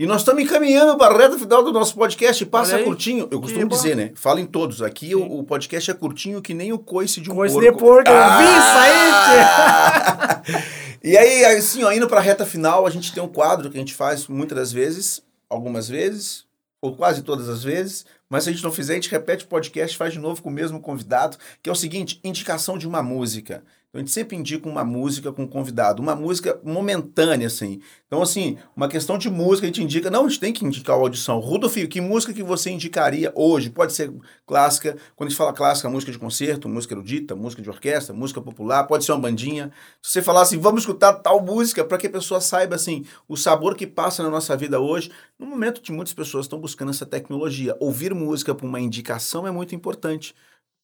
E 0.00 0.06
nós 0.06 0.22
estamos 0.22 0.42
encaminhando 0.42 0.96
para 0.96 1.14
a 1.14 1.18
reta 1.18 1.38
final 1.38 1.62
do 1.62 1.70
nosso 1.74 1.94
podcast. 1.94 2.46
Passa 2.46 2.76
aí. 2.76 2.84
curtinho. 2.84 3.28
Eu 3.30 3.38
costumo 3.38 3.68
dizer, 3.68 3.94
né? 3.94 4.12
Falem 4.14 4.46
todos. 4.46 4.80
Aqui 4.80 5.14
o, 5.14 5.40
o 5.40 5.44
podcast 5.44 5.90
é 5.90 5.92
curtinho 5.92 6.40
que 6.40 6.54
nem 6.54 6.72
o 6.72 6.78
coice 6.78 7.20
de 7.20 7.30
um 7.30 7.34
Coice 7.34 7.52
porco. 7.54 7.70
de 7.70 7.78
porco, 7.78 8.08
eu 8.10 8.38
vi 8.38 8.44
isso 8.44 8.78
aí, 8.78 9.40
Ah! 9.42 10.42
E 11.04 11.18
aí, 11.18 11.44
assim, 11.44 11.84
ó, 11.84 11.92
indo 11.92 12.08
para 12.08 12.18
a 12.18 12.22
reta 12.22 12.46
final, 12.46 12.86
a 12.86 12.90
gente 12.90 13.12
tem 13.12 13.22
um 13.22 13.28
quadro 13.28 13.68
que 13.70 13.76
a 13.76 13.80
gente 13.80 13.92
faz 13.92 14.26
muitas 14.26 14.56
das 14.56 14.72
vezes, 14.72 15.22
algumas 15.50 15.86
vezes, 15.86 16.46
ou 16.80 16.96
quase 16.96 17.20
todas 17.22 17.50
as 17.50 17.62
vezes, 17.62 18.06
mas 18.28 18.44
se 18.44 18.50
a 18.50 18.52
gente 18.52 18.64
não 18.64 18.72
fizer, 18.72 18.94
a 18.94 18.96
gente 18.96 19.10
repete 19.10 19.44
o 19.44 19.48
podcast, 19.48 19.96
faz 19.98 20.14
de 20.14 20.18
novo 20.18 20.42
com 20.42 20.48
o 20.48 20.52
mesmo 20.52 20.80
convidado, 20.80 21.36
que 21.62 21.68
é 21.68 21.72
o 21.72 21.76
seguinte, 21.76 22.18
indicação 22.24 22.78
de 22.78 22.86
uma 22.88 23.02
música. 23.02 23.62
Então, 23.90 23.98
a 23.98 24.04
gente 24.04 24.12
sempre 24.12 24.36
indica 24.36 24.68
uma 24.68 24.84
música 24.84 25.32
com 25.32 25.42
o 25.42 25.48
convidado, 25.48 26.00
uma 26.00 26.14
música 26.14 26.60
momentânea, 26.62 27.48
assim. 27.48 27.80
Então, 28.06 28.22
assim, 28.22 28.56
uma 28.76 28.86
questão 28.86 29.18
de 29.18 29.28
música, 29.28 29.66
a 29.66 29.68
gente 29.68 29.82
indica, 29.82 30.08
não, 30.08 30.26
a 30.26 30.28
gente 30.28 30.38
tem 30.38 30.52
que 30.52 30.64
indicar 30.64 30.94
a 30.94 31.00
audição. 31.00 31.40
Rudolf, 31.40 31.74
que 31.74 32.00
música 32.00 32.32
que 32.32 32.42
você 32.42 32.70
indicaria 32.70 33.32
hoje? 33.34 33.68
Pode 33.68 33.92
ser 33.92 34.12
clássica, 34.46 34.96
quando 35.16 35.26
a 35.26 35.30
gente 35.30 35.36
fala 35.38 35.52
clássica, 35.52 35.90
música 35.90 36.12
de 36.12 36.20
concerto, 36.20 36.68
música 36.68 36.94
erudita, 36.94 37.34
música 37.34 37.60
de 37.62 37.68
orquestra, 37.68 38.14
música 38.14 38.40
popular, 38.40 38.84
pode 38.84 39.04
ser 39.04 39.10
uma 39.10 39.22
bandinha. 39.22 39.72
Se 40.00 40.12
você 40.12 40.22
falar 40.22 40.42
assim, 40.42 40.56
vamos 40.56 40.82
escutar 40.82 41.14
tal 41.14 41.44
música, 41.44 41.84
para 41.84 41.98
que 41.98 42.06
a 42.06 42.10
pessoa 42.10 42.40
saiba, 42.40 42.76
assim, 42.76 43.04
o 43.28 43.36
sabor 43.36 43.74
que 43.74 43.88
passa 43.88 44.22
na 44.22 44.30
nossa 44.30 44.56
vida 44.56 44.78
hoje, 44.78 45.10
no 45.36 45.46
momento 45.46 45.80
que 45.80 45.90
muitas 45.90 46.14
pessoas 46.14 46.46
estão 46.46 46.60
buscando 46.60 46.90
essa 46.90 47.04
tecnologia. 47.04 47.76
Ouvir 47.80 48.14
música 48.14 48.54
por 48.54 48.66
uma 48.66 48.78
indicação 48.78 49.48
é 49.48 49.50
muito 49.50 49.74
importante. 49.74 50.32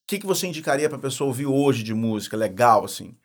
O 0.06 0.08
que, 0.08 0.20
que 0.20 0.26
você 0.26 0.46
indicaria 0.46 0.88
para 0.88 0.98
a 0.98 1.00
pessoa 1.00 1.26
ouvir 1.26 1.46
hoje 1.46 1.82
de 1.82 1.92
música 1.92 2.36
legal, 2.36 2.84
assim? 2.84 3.16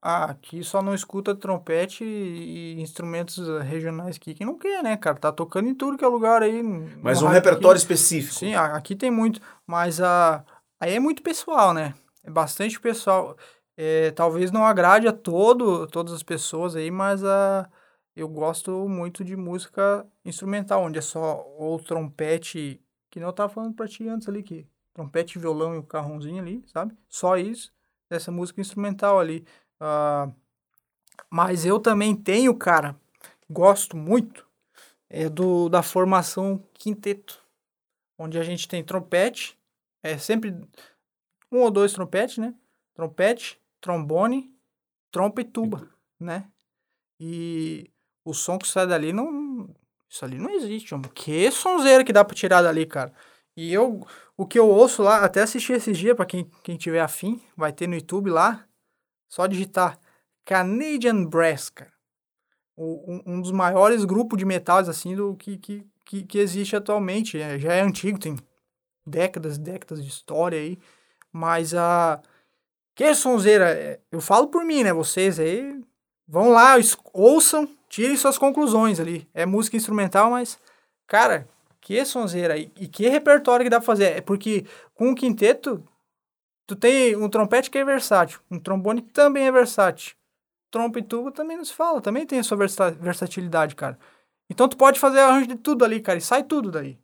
Ah, 0.00 0.30
aqui 0.30 0.64
só 0.64 0.80
não 0.80 0.94
escuta 0.94 1.34
trompete 1.34 2.02
e 2.02 2.80
instrumentos 2.80 3.46
eh, 3.46 3.60
regionais 3.60 4.16
aqui. 4.16 4.32
Quem 4.32 4.46
não 4.46 4.56
quer, 4.56 4.82
né, 4.82 4.96
cara? 4.96 5.18
Tá 5.18 5.30
tocando 5.30 5.68
em 5.68 5.74
tudo 5.74 5.98
que 5.98 6.04
é 6.04 6.08
lugar 6.08 6.42
aí. 6.42 6.62
Mas 7.02 7.20
um 7.20 7.28
repertório 7.28 7.76
aqui. 7.76 7.80
específico. 7.80 8.36
Sim, 8.36 8.54
aqui 8.54 8.96
tem 8.96 9.10
muito. 9.10 9.38
Mas 9.66 10.00
a, 10.00 10.42
aí 10.80 10.94
é 10.94 10.98
muito 10.98 11.22
pessoal, 11.22 11.74
né? 11.74 11.92
É 12.24 12.30
bastante 12.30 12.80
pessoal. 12.80 13.36
É, 13.76 14.10
talvez 14.12 14.50
não 14.50 14.64
agrade 14.64 15.06
a 15.06 15.12
todo, 15.12 15.86
todas 15.88 16.14
as 16.14 16.22
pessoas 16.22 16.74
aí, 16.74 16.90
mas 16.90 17.22
a, 17.22 17.68
eu 18.16 18.28
gosto 18.28 18.88
muito 18.88 19.22
de 19.22 19.36
música 19.36 20.06
instrumental, 20.24 20.84
onde 20.84 20.98
é 20.98 21.02
só 21.02 21.44
ou 21.58 21.78
trompete, 21.78 22.80
que 23.10 23.20
não 23.20 23.26
eu 23.26 23.32
tava 23.34 23.52
falando 23.52 23.74
pra 23.74 23.86
ti 23.86 24.08
antes 24.08 24.26
ali, 24.26 24.42
que 24.42 24.66
trompete, 25.00 25.38
violão 25.38 25.74
e 25.74 25.78
o 25.78 25.82
carrãozinho 25.82 26.42
ali, 26.42 26.62
sabe? 26.66 26.94
Só 27.08 27.36
isso, 27.36 27.72
dessa 28.08 28.30
música 28.30 28.60
instrumental 28.60 29.18
ali. 29.18 29.46
Ah, 29.80 30.30
mas 31.30 31.64
eu 31.64 31.80
também 31.80 32.14
tenho, 32.14 32.54
cara, 32.54 32.94
gosto 33.48 33.96
muito, 33.96 34.46
é 35.08 35.28
do 35.28 35.68
da 35.68 35.82
formação 35.82 36.62
quinteto, 36.74 37.42
onde 38.18 38.38
a 38.38 38.42
gente 38.42 38.68
tem 38.68 38.84
trompete, 38.84 39.58
é 40.02 40.18
sempre 40.18 40.54
um 41.50 41.60
ou 41.60 41.70
dois 41.70 41.92
trompetes, 41.92 42.38
né? 42.38 42.54
Trompete, 42.94 43.58
trombone, 43.80 44.54
trompa 45.10 45.40
e 45.40 45.44
tuba, 45.44 45.88
né? 46.18 46.50
E 47.18 47.90
o 48.24 48.34
som 48.34 48.58
que 48.58 48.68
sai 48.68 48.86
dali 48.86 49.12
não. 49.12 49.68
Isso 50.08 50.24
ali 50.24 50.38
não 50.38 50.50
existe, 50.50 50.94
homem. 50.94 51.10
Que 51.14 51.50
sonzeira 51.52 52.04
que 52.04 52.12
dá 52.12 52.24
pra 52.24 52.34
tirar 52.34 52.62
dali, 52.62 52.84
cara. 52.84 53.14
E 53.56 53.72
eu, 53.72 54.06
o 54.42 54.46
que 54.46 54.58
eu 54.58 54.68
ouço 54.68 55.02
lá, 55.02 55.24
até 55.24 55.42
assisti 55.42 55.72
esses 55.72 55.98
dias, 55.98 56.16
pra 56.16 56.24
quem, 56.24 56.50
quem 56.62 56.76
tiver 56.76 57.00
afim, 57.00 57.40
vai 57.56 57.72
ter 57.72 57.86
no 57.86 57.94
YouTube 57.94 58.30
lá. 58.30 58.64
Só 59.28 59.46
digitar 59.46 59.98
Canadian 60.46 61.28
cara. 61.74 61.92
O- 62.76 63.12
um, 63.26 63.34
um 63.34 63.40
dos 63.42 63.52
maiores 63.52 64.04
grupos 64.04 64.38
de 64.38 64.44
metais, 64.46 64.88
assim, 64.88 65.14
do 65.14 65.36
que, 65.36 65.58
que, 65.58 65.86
que, 66.04 66.22
que 66.24 66.38
existe 66.38 66.74
atualmente. 66.74 67.38
É, 67.38 67.58
já 67.58 67.74
é 67.74 67.82
antigo, 67.82 68.18
tem 68.18 68.34
décadas 69.06 69.56
e 69.56 69.60
décadas 69.60 70.02
de 70.02 70.08
história 70.08 70.58
aí. 70.58 70.78
Mas 71.30 71.74
a. 71.74 72.20
Que 72.94 73.14
sonzeira. 73.14 73.70
é, 73.70 74.00
Eu 74.10 74.20
falo 74.20 74.48
por 74.48 74.64
mim, 74.64 74.82
né? 74.82 74.92
Vocês 74.92 75.38
aí 75.38 75.78
vão 76.26 76.48
lá, 76.48 76.76
ouçam, 77.12 77.68
tirem 77.88 78.16
suas 78.16 78.38
conclusões 78.38 78.98
ali. 78.98 79.28
É 79.34 79.44
música 79.44 79.76
instrumental, 79.76 80.30
mas, 80.30 80.58
cara, 81.06 81.46
que 81.80 82.04
sonzeira. 82.04 82.56
E, 82.58 82.70
e 82.76 82.88
que 82.88 83.08
repertório 83.08 83.64
que 83.64 83.70
dá 83.70 83.78
pra 83.78 83.86
fazer. 83.86 84.16
É 84.16 84.20
porque 84.20 84.64
com 84.94 85.08
um 85.10 85.14
quinteto, 85.14 85.82
tu 86.66 86.76
tem 86.76 87.16
um 87.16 87.28
trompete 87.28 87.70
que 87.70 87.78
é 87.78 87.84
versátil, 87.84 88.40
um 88.50 88.58
trombone 88.58 89.02
que 89.02 89.12
também 89.12 89.46
é 89.46 89.52
versátil. 89.52 90.14
Trompa 90.70 91.00
e 91.00 91.02
tuba 91.02 91.32
também 91.32 91.56
não 91.56 91.64
se 91.64 91.74
fala, 91.74 92.00
também 92.00 92.24
tem 92.24 92.38
a 92.38 92.44
sua 92.44 92.56
versa- 92.56 92.92
versatilidade, 92.92 93.74
cara. 93.74 93.98
Então 94.48 94.68
tu 94.68 94.76
pode 94.76 95.00
fazer 95.00 95.18
arranjo 95.20 95.48
de 95.48 95.56
tudo 95.56 95.84
ali, 95.84 96.00
cara, 96.00 96.18
e 96.18 96.22
sai 96.22 96.44
tudo 96.44 96.70
daí. 96.70 96.98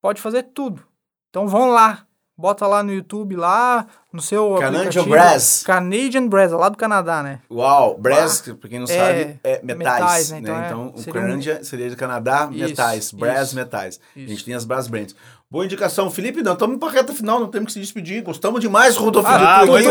Pode 0.00 0.20
fazer 0.20 0.44
tudo. 0.44 0.86
Então 1.28 1.46
vão 1.46 1.68
lá, 1.68 2.06
bota 2.40 2.66
lá 2.66 2.82
no 2.82 2.92
YouTube, 2.92 3.36
lá 3.36 3.86
no 4.12 4.20
seu 4.22 4.56
Canadian. 4.58 5.04
Brass. 5.04 5.62
Canadian 5.64 6.26
Brass, 6.26 6.52
lá 6.52 6.68
do 6.68 6.76
Canadá, 6.76 7.22
né? 7.22 7.40
Uau, 7.50 7.96
brass, 7.98 8.40
pra 8.58 8.68
quem 8.68 8.78
não 8.78 8.86
É, 8.86 8.88
sabe, 8.88 9.40
é 9.44 9.60
metais, 9.62 9.76
metais, 9.76 10.30
né? 10.30 10.40
né? 10.40 10.48
Então, 10.50 10.64
Então, 10.64 10.80
é- 10.96 10.98
o 10.98 11.02
seria 11.02 11.20
um- 11.20 11.24
Canadian 11.26 11.62
seria 11.64 11.90
de 11.90 11.96
Canadá, 11.96 12.48
Isso, 12.50 12.68
metais, 12.68 13.12
brass, 13.12 13.46
isso, 13.48 13.56
metais. 13.56 14.00
A 14.16 14.18
gente 14.18 14.32
isso. 14.34 14.44
tem 14.44 14.54
as 14.54 14.64
brass 14.64 14.88
brands. 14.88 15.14
Boa 15.52 15.64
indicação, 15.64 16.08
Felipe, 16.12 16.42
não, 16.44 16.52
estamos 16.52 16.78
para 16.78 16.92
reta 16.92 17.12
final, 17.12 17.40
não 17.40 17.48
temos 17.48 17.66
que 17.66 17.72
se 17.72 17.80
despedir. 17.80 18.22
Gostamos 18.22 18.60
demais, 18.60 18.96
Rodolfo, 18.96 19.28
Ah, 19.28 19.62
de 19.62 19.66
tu 19.66 19.76
hein? 19.78 19.82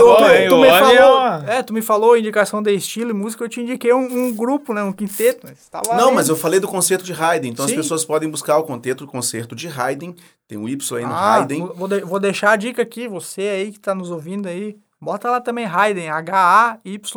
tu 0.48 0.56
o 0.56 0.62
me 0.62 0.69
falou, 0.69 1.22
é 1.45 1.62
tu 1.63 1.74
me 1.74 1.82
falou 1.82 2.15
indicação 2.17 2.63
de 2.63 2.74
estilo 2.74 3.10
e 3.10 3.13
música, 3.13 3.43
eu 3.43 3.50
te 3.50 3.60
indiquei 3.60 3.91
um, 3.93 4.28
um 4.28 4.34
grupo, 4.34 4.74
né? 4.74 4.82
Um 4.84 4.93
quinteto. 4.93 5.45
Mas 5.45 5.67
tá 5.67 5.82
Não, 5.98 6.13
mas 6.13 6.30
eu 6.30 6.38
falei 6.38 6.62
do 6.62 6.67
concerto 6.67 7.04
de 7.04 7.12
Haydn, 7.12 7.50
então 7.50 7.65
Sim. 7.67 7.74
as 7.74 7.78
pessoas 7.78 8.06
podem 8.06 8.30
buscar 8.30 8.58
o 8.58 8.63
concerto, 8.63 9.06
concerto 9.06 9.54
de 9.54 9.67
Haydn, 9.67 10.13
tem 10.48 10.58
um 10.58 10.65
Y 10.69 10.98
aí 10.98 11.06
no 11.06 11.12
Ah, 11.13 11.36
Haydn. 11.39 11.65
vou, 11.76 11.89
de- 11.89 12.06
vou 12.06 12.22
deixar 12.22 12.52
a 12.52 12.56
dica 12.56 12.82
aqui, 12.82 13.10
você 13.10 13.41
aí 13.41 13.74
que 13.74 13.80
tá 13.82 13.93
nos 13.93 14.10
ouvindo 14.12 14.48
aí, 14.48 14.78
bota 15.02 15.30
lá 15.30 15.41
também 15.41 15.65
Haydn, 15.65 16.08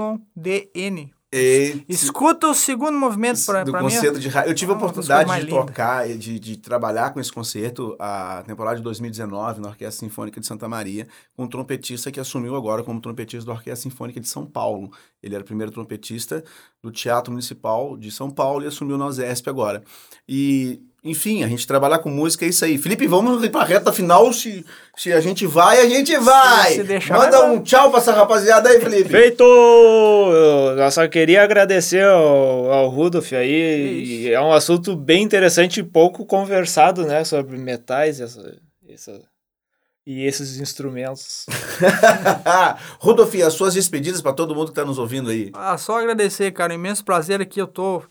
H-A-Y-D-N. 0.03 1.15
Escuta 1.89 2.47
o 2.49 2.55
segundo 2.55 2.99
movimento 2.99 3.37
pra 3.71 3.81
mim. 3.83 3.95
concerto 3.95 4.21
de. 4.21 4.29
Eu 4.47 4.55
tive 4.55 4.73
a 4.73 4.75
Ah, 4.75 4.79
oportunidade 4.79 5.25
de 5.25 5.47
tocar, 5.67 6.11
e 6.11 6.17
de, 6.19 6.39
de 6.39 6.57
trabalhar 6.59 7.11
com 7.11 7.19
esse 7.21 7.33
concerto 7.33 7.97
a 7.99 8.43
temporada 8.47 8.77
de 8.77 8.83
2019 8.83 9.61
na 9.61 9.69
Orquestra 9.69 10.07
Sinfônica 10.07 10.39
de 10.41 10.47
Santa 10.47 10.69
Maria, 10.69 11.09
com 11.35 11.45
um 11.45 11.49
trompetista 11.49 12.11
que 12.13 12.21
assumiu 12.21 12.55
agora 12.55 12.83
como 12.83 13.01
trompetista 13.01 13.47
da 13.47 13.53
Orquestra 13.53 13.89
Sinfônica 13.91 14.21
de 14.21 14.29
São 14.29 14.45
Paulo. 14.45 14.91
Ele 15.23 15.35
era 15.35 15.43
o 15.43 15.47
primeiro 15.47 15.73
trompetista 15.73 16.45
do 16.83 16.91
Teatro 16.91 17.33
Municipal 17.33 17.97
de 17.97 18.11
São 18.11 18.31
Paulo 18.31 18.65
e 18.65 18.67
assumiu 18.67 18.99
na 18.99 19.07
OSESP 19.07 19.49
agora. 19.49 19.83
E, 20.29 20.83
enfim, 21.05 21.43
a 21.43 21.49
gente 21.49 21.67
trabalhar 21.67 21.99
com 21.99 22.09
música 22.09 22.45
é 22.45 22.49
isso 22.49 22.65
aí. 22.65 22.79
Felipe, 22.79 23.09
vamos 23.09 23.43
ir 23.43 23.51
pra 23.51 23.65
reta 23.65 23.93
final. 23.93 24.33
Se, 24.33 24.65
se 24.97 25.13
a 25.13 25.21
gente 25.21 25.47
vai, 25.47 25.81
a 25.81 25.89
gente 25.89 26.17
vai! 26.19 26.75
se 26.75 26.85
deixar, 26.85 27.19
Manda 27.19 27.39
vai, 27.41 27.51
um 27.51 27.63
tchau 27.63 27.91
pra 27.91 27.99
essa 27.99 28.13
rapaziada 28.13 28.69
aí, 28.69 28.81
Felipe. 28.81 29.11
Feito! 29.11 29.43
Eu 29.43 30.91
só 30.93 31.09
queria 31.09 31.43
agradecer 31.43 32.05
ao, 32.05 32.71
ao 32.73 32.89
Rudolf 32.89 33.33
aí. 33.33 34.05
E 34.05 34.33
É 34.33 34.41
um 34.41 34.53
assunto 34.53 34.95
bem 34.95 35.23
interessante 35.23 35.81
e 35.81 35.83
pouco 35.83 36.25
conversado, 36.25 37.05
né? 37.05 37.25
Sobre 37.25 37.59
metais 37.59 38.21
essa, 38.21 38.57
essa, 38.89 39.21
e 40.07 40.25
esses 40.25 40.59
instrumentos. 40.59 41.47
Rodolfo, 42.99 43.43
as 43.43 43.55
suas 43.55 43.75
despedidas 43.75 44.21
pra 44.21 44.33
todo 44.33 44.55
mundo 44.55 44.69
que 44.69 44.75
tá 44.75 44.85
nos 44.85 44.99
ouvindo 44.99 45.31
aí. 45.31 45.51
Ah, 45.55 45.79
só 45.79 45.99
agradecer, 45.99 46.51
cara. 46.53 46.75
Imenso 46.75 47.05
prazer 47.05 47.41
aqui. 47.41 47.61
Eu 47.61 47.67
tô. 47.67 48.03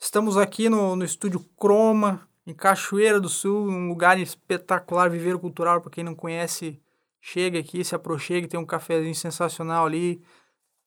Estamos 0.00 0.36
aqui 0.36 0.68
no, 0.68 0.94
no 0.94 1.04
estúdio 1.04 1.44
Croma, 1.58 2.28
em 2.48 2.54
Cachoeira 2.54 3.20
do 3.20 3.28
Sul, 3.28 3.68
um 3.68 3.88
lugar 3.88 4.18
espetacular, 4.18 5.10
viveiro 5.10 5.38
cultural. 5.38 5.82
Pra 5.82 5.90
quem 5.90 6.02
não 6.02 6.14
conhece, 6.14 6.80
chega 7.20 7.58
aqui, 7.58 7.84
se 7.84 7.94
aproxime, 7.94 8.48
tem 8.48 8.58
um 8.58 8.64
cafezinho 8.64 9.14
sensacional 9.14 9.84
ali. 9.84 10.22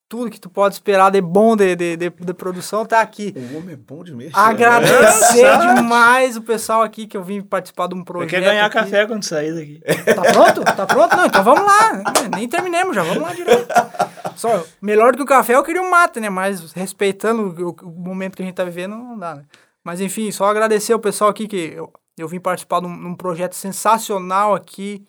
Tudo 0.09 0.29
que 0.29 0.41
tu 0.41 0.49
pode 0.49 0.73
esperar 0.73 1.09
de 1.11 1.21
bom 1.21 1.55
de, 1.55 1.73
de, 1.75 1.95
de, 1.95 2.09
de 2.09 2.33
produção 2.33 2.85
tá 2.85 2.99
aqui. 2.99 3.33
O 3.53 3.57
homem 3.59 3.75
é 3.75 3.77
bom 3.77 4.03
de 4.03 4.13
mexer. 4.13 4.37
Agradecer 4.37 5.47
demais 5.75 6.35
o 6.35 6.41
pessoal 6.41 6.81
aqui 6.81 7.05
que 7.07 7.15
eu 7.15 7.23
vim 7.23 7.41
participar 7.41 7.87
de 7.87 7.95
um 7.95 7.99
Eu 7.99 8.03
projeto. 8.05 8.29
quer 8.31 8.41
ganhar 8.41 8.65
aqui. 8.65 8.73
café 8.75 9.05
quando 9.07 9.23
sair 9.23 9.53
daqui. 9.53 9.81
Tá 10.13 10.21
pronto? 10.33 10.63
Tá 10.65 10.85
pronto? 10.85 11.15
Não, 11.15 11.25
então 11.27 11.43
vamos 11.43 11.63
lá. 11.63 12.03
Nem 12.35 12.49
terminemos 12.49 12.93
já, 12.93 13.03
vamos 13.03 13.21
lá 13.23 13.33
direto. 13.33 13.67
Só, 14.35 14.65
melhor 14.81 15.11
do 15.13 15.17
que 15.19 15.23
o 15.23 15.27
café 15.27 15.55
eu 15.55 15.63
queria 15.63 15.81
um 15.81 15.89
mate, 15.89 16.19
né? 16.19 16.29
Mas 16.29 16.73
respeitando 16.73 17.43
o, 17.63 17.87
o 17.87 17.91
momento 17.91 18.35
que 18.35 18.41
a 18.41 18.45
gente 18.45 18.55
tá 18.55 18.65
vivendo, 18.65 18.95
não 18.97 19.17
dá, 19.17 19.35
né? 19.35 19.45
Mas 19.83 19.99
enfim, 20.01 20.31
só 20.31 20.45
agradecer 20.45 20.93
o 20.93 20.99
pessoal 20.99 21.29
aqui 21.29 21.47
que 21.47 21.73
eu, 21.75 21.91
eu 22.17 22.27
vim 22.27 22.39
participar 22.39 22.81
de 22.81 22.87
um, 22.87 22.95
num 22.95 23.15
projeto 23.15 23.55
sensacional 23.55 24.53
aqui. 24.53 25.05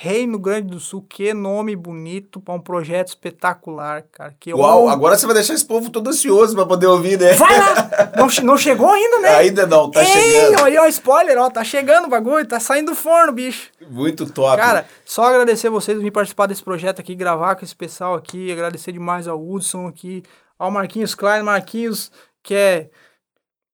Reino 0.00 0.38
Grande 0.38 0.68
do 0.68 0.78
Sul, 0.78 1.02
que 1.02 1.34
nome 1.34 1.74
bonito 1.74 2.40
para 2.40 2.54
um 2.54 2.60
projeto 2.60 3.08
espetacular, 3.08 4.04
cara. 4.12 4.32
Que 4.38 4.54
Uau, 4.54 4.88
agora 4.88 5.18
você 5.18 5.26
vai 5.26 5.34
deixar 5.34 5.54
esse 5.54 5.66
povo 5.66 5.90
todo 5.90 6.08
ansioso 6.08 6.54
pra 6.54 6.64
poder 6.64 6.86
ouvir, 6.86 7.18
né? 7.18 7.32
Vai 7.32 7.58
lá! 7.58 7.90
Não, 8.16 8.28
não 8.44 8.56
chegou 8.56 8.88
ainda, 8.88 9.18
né? 9.20 9.28
Ainda 9.36 9.66
não, 9.66 9.90
tá 9.90 10.00
Ei, 10.00 10.06
chegando. 10.06 10.62
Olha, 10.62 10.82
ó, 10.82 10.86
spoiler, 10.86 11.38
ó, 11.38 11.50
tá 11.50 11.62
chegando 11.62 12.06
o 12.06 12.08
bagulho, 12.08 12.46
tá 12.46 12.58
saindo 12.58 12.90
do 12.90 12.96
forno, 12.96 13.32
bicho. 13.32 13.70
Muito 13.88 14.28
top. 14.30 14.56
Cara, 14.56 14.86
só 15.04 15.24
agradecer 15.24 15.68
vocês 15.68 16.00
vir 16.00 16.10
participar 16.10 16.46
desse 16.46 16.62
projeto 16.62 17.00
aqui, 17.00 17.14
gravar 17.14 17.54
com 17.54 17.64
esse 17.64 17.76
pessoal 17.76 18.14
aqui, 18.14 18.50
agradecer 18.50 18.92
demais 18.92 19.28
ao 19.28 19.40
Hudson 19.40 19.86
aqui, 19.86 20.24
ao 20.58 20.70
Marquinhos 20.70 21.14
Klein, 21.14 21.42
Marquinhos, 21.42 22.10
que 22.42 22.54
é. 22.54 22.90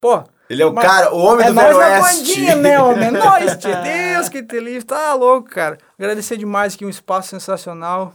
Pô. 0.05 0.23
ele 0.51 0.63
é 0.63 0.67
o 0.67 0.75
cara, 0.75 1.15
o 1.15 1.19
homem 1.19 1.47
é 1.47 1.49
do 1.49 1.55
nós 1.55 1.65
Velho 1.65 1.79
Oeste. 1.79 2.19
bandinha, 2.19 2.57
né, 2.57 2.79
homem? 2.79 3.09
É 3.09 3.11
nóis, 3.11 3.57
tia. 3.57 3.77
Deus 3.77 4.29
que 4.29 4.43
te 4.43 4.61
livre. 4.61 4.85
Tá 4.85 5.15
louco, 5.15 5.49
cara. 5.49 5.79
Agradecer 5.99 6.37
demais 6.37 6.75
aqui, 6.75 6.85
um 6.85 6.91
espaço 6.91 7.31
sensacional. 7.31 8.13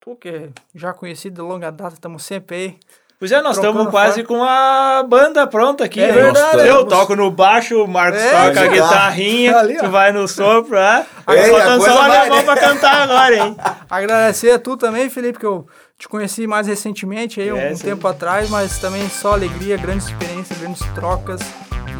Tu 0.00 0.14
que 0.16 0.28
é 0.28 0.48
já 0.74 0.92
conhecido 0.92 1.36
de 1.36 1.40
longa 1.40 1.72
data, 1.72 1.94
estamos 1.94 2.24
sempre 2.24 2.56
aí. 2.56 2.78
Pois 3.18 3.32
é, 3.32 3.40
nós 3.40 3.56
estamos 3.56 3.88
quase 3.88 4.22
com 4.22 4.42
a 4.44 5.02
banda 5.06 5.46
pronta 5.46 5.84
aqui. 5.84 6.02
É 6.02 6.08
né? 6.08 6.12
verdade. 6.12 6.66
Eu 6.66 6.84
toco 6.84 7.16
no 7.16 7.30
baixo, 7.30 7.84
o 7.84 7.88
Marcos 7.88 8.20
É, 8.20 8.48
toca 8.48 8.60
a 8.60 8.66
guitarrinha, 8.66 9.58
Ali, 9.58 9.78
tu 9.78 9.88
vai 9.90 10.12
no 10.12 10.28
sopro, 10.28 10.76
é? 10.76 11.06
Ei, 11.28 11.38
a 11.38 11.48
Faltando 11.48 11.78
coisa 11.80 11.94
só 11.94 12.04
o 12.04 12.08
vai, 12.08 12.18
alemão 12.18 12.38
né? 12.38 12.44
pra 12.44 12.56
cantar 12.56 13.02
agora, 13.02 13.36
hein? 13.36 13.56
Agradecer 13.88 14.52
a 14.52 14.58
tu 14.58 14.76
também, 14.76 15.08
Felipe, 15.08 15.38
que 15.38 15.46
eu 15.46 15.66
te 16.00 16.08
conheci 16.08 16.46
mais 16.46 16.66
recentemente, 16.66 17.42
aí, 17.42 17.52
um, 17.52 17.58
é, 17.58 17.72
um 17.72 17.76
tempo 17.76 18.08
atrás, 18.08 18.48
mas 18.48 18.78
também 18.78 19.06
só 19.10 19.34
alegria, 19.34 19.76
grandes 19.76 20.06
experiências, 20.06 20.58
grandes 20.58 20.80
trocas 20.94 21.42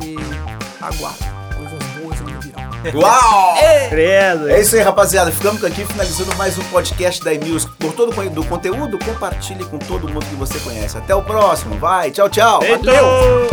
e 0.02 0.16
aguardo. 0.82 1.18
Coisas 1.54 1.78
boas 1.98 2.18
ainda 2.18 2.40
virão. 2.40 2.98
Uau! 2.98 3.56
É. 3.58 3.90
Credo! 3.90 4.48
É 4.48 4.58
isso 4.58 4.74
aí, 4.74 4.80
rapaziada. 4.80 5.30
Ficamos 5.30 5.62
aqui 5.62 5.84
finalizando 5.84 6.34
mais 6.36 6.56
um 6.56 6.64
podcast 6.70 7.22
da 7.22 7.34
Emils. 7.34 7.66
Por 7.66 7.92
todo 7.92 8.10
o 8.10 8.44
conteúdo, 8.46 8.98
compartilhe 9.04 9.66
com 9.66 9.78
todo 9.78 10.08
mundo 10.08 10.24
que 10.24 10.34
você 10.34 10.58
conhece. 10.60 10.96
Até 10.96 11.14
o 11.14 11.22
próximo. 11.22 11.76
Vai, 11.78 12.10
tchau, 12.10 12.30
tchau. 12.30 12.60
Valeu! 12.62 13.50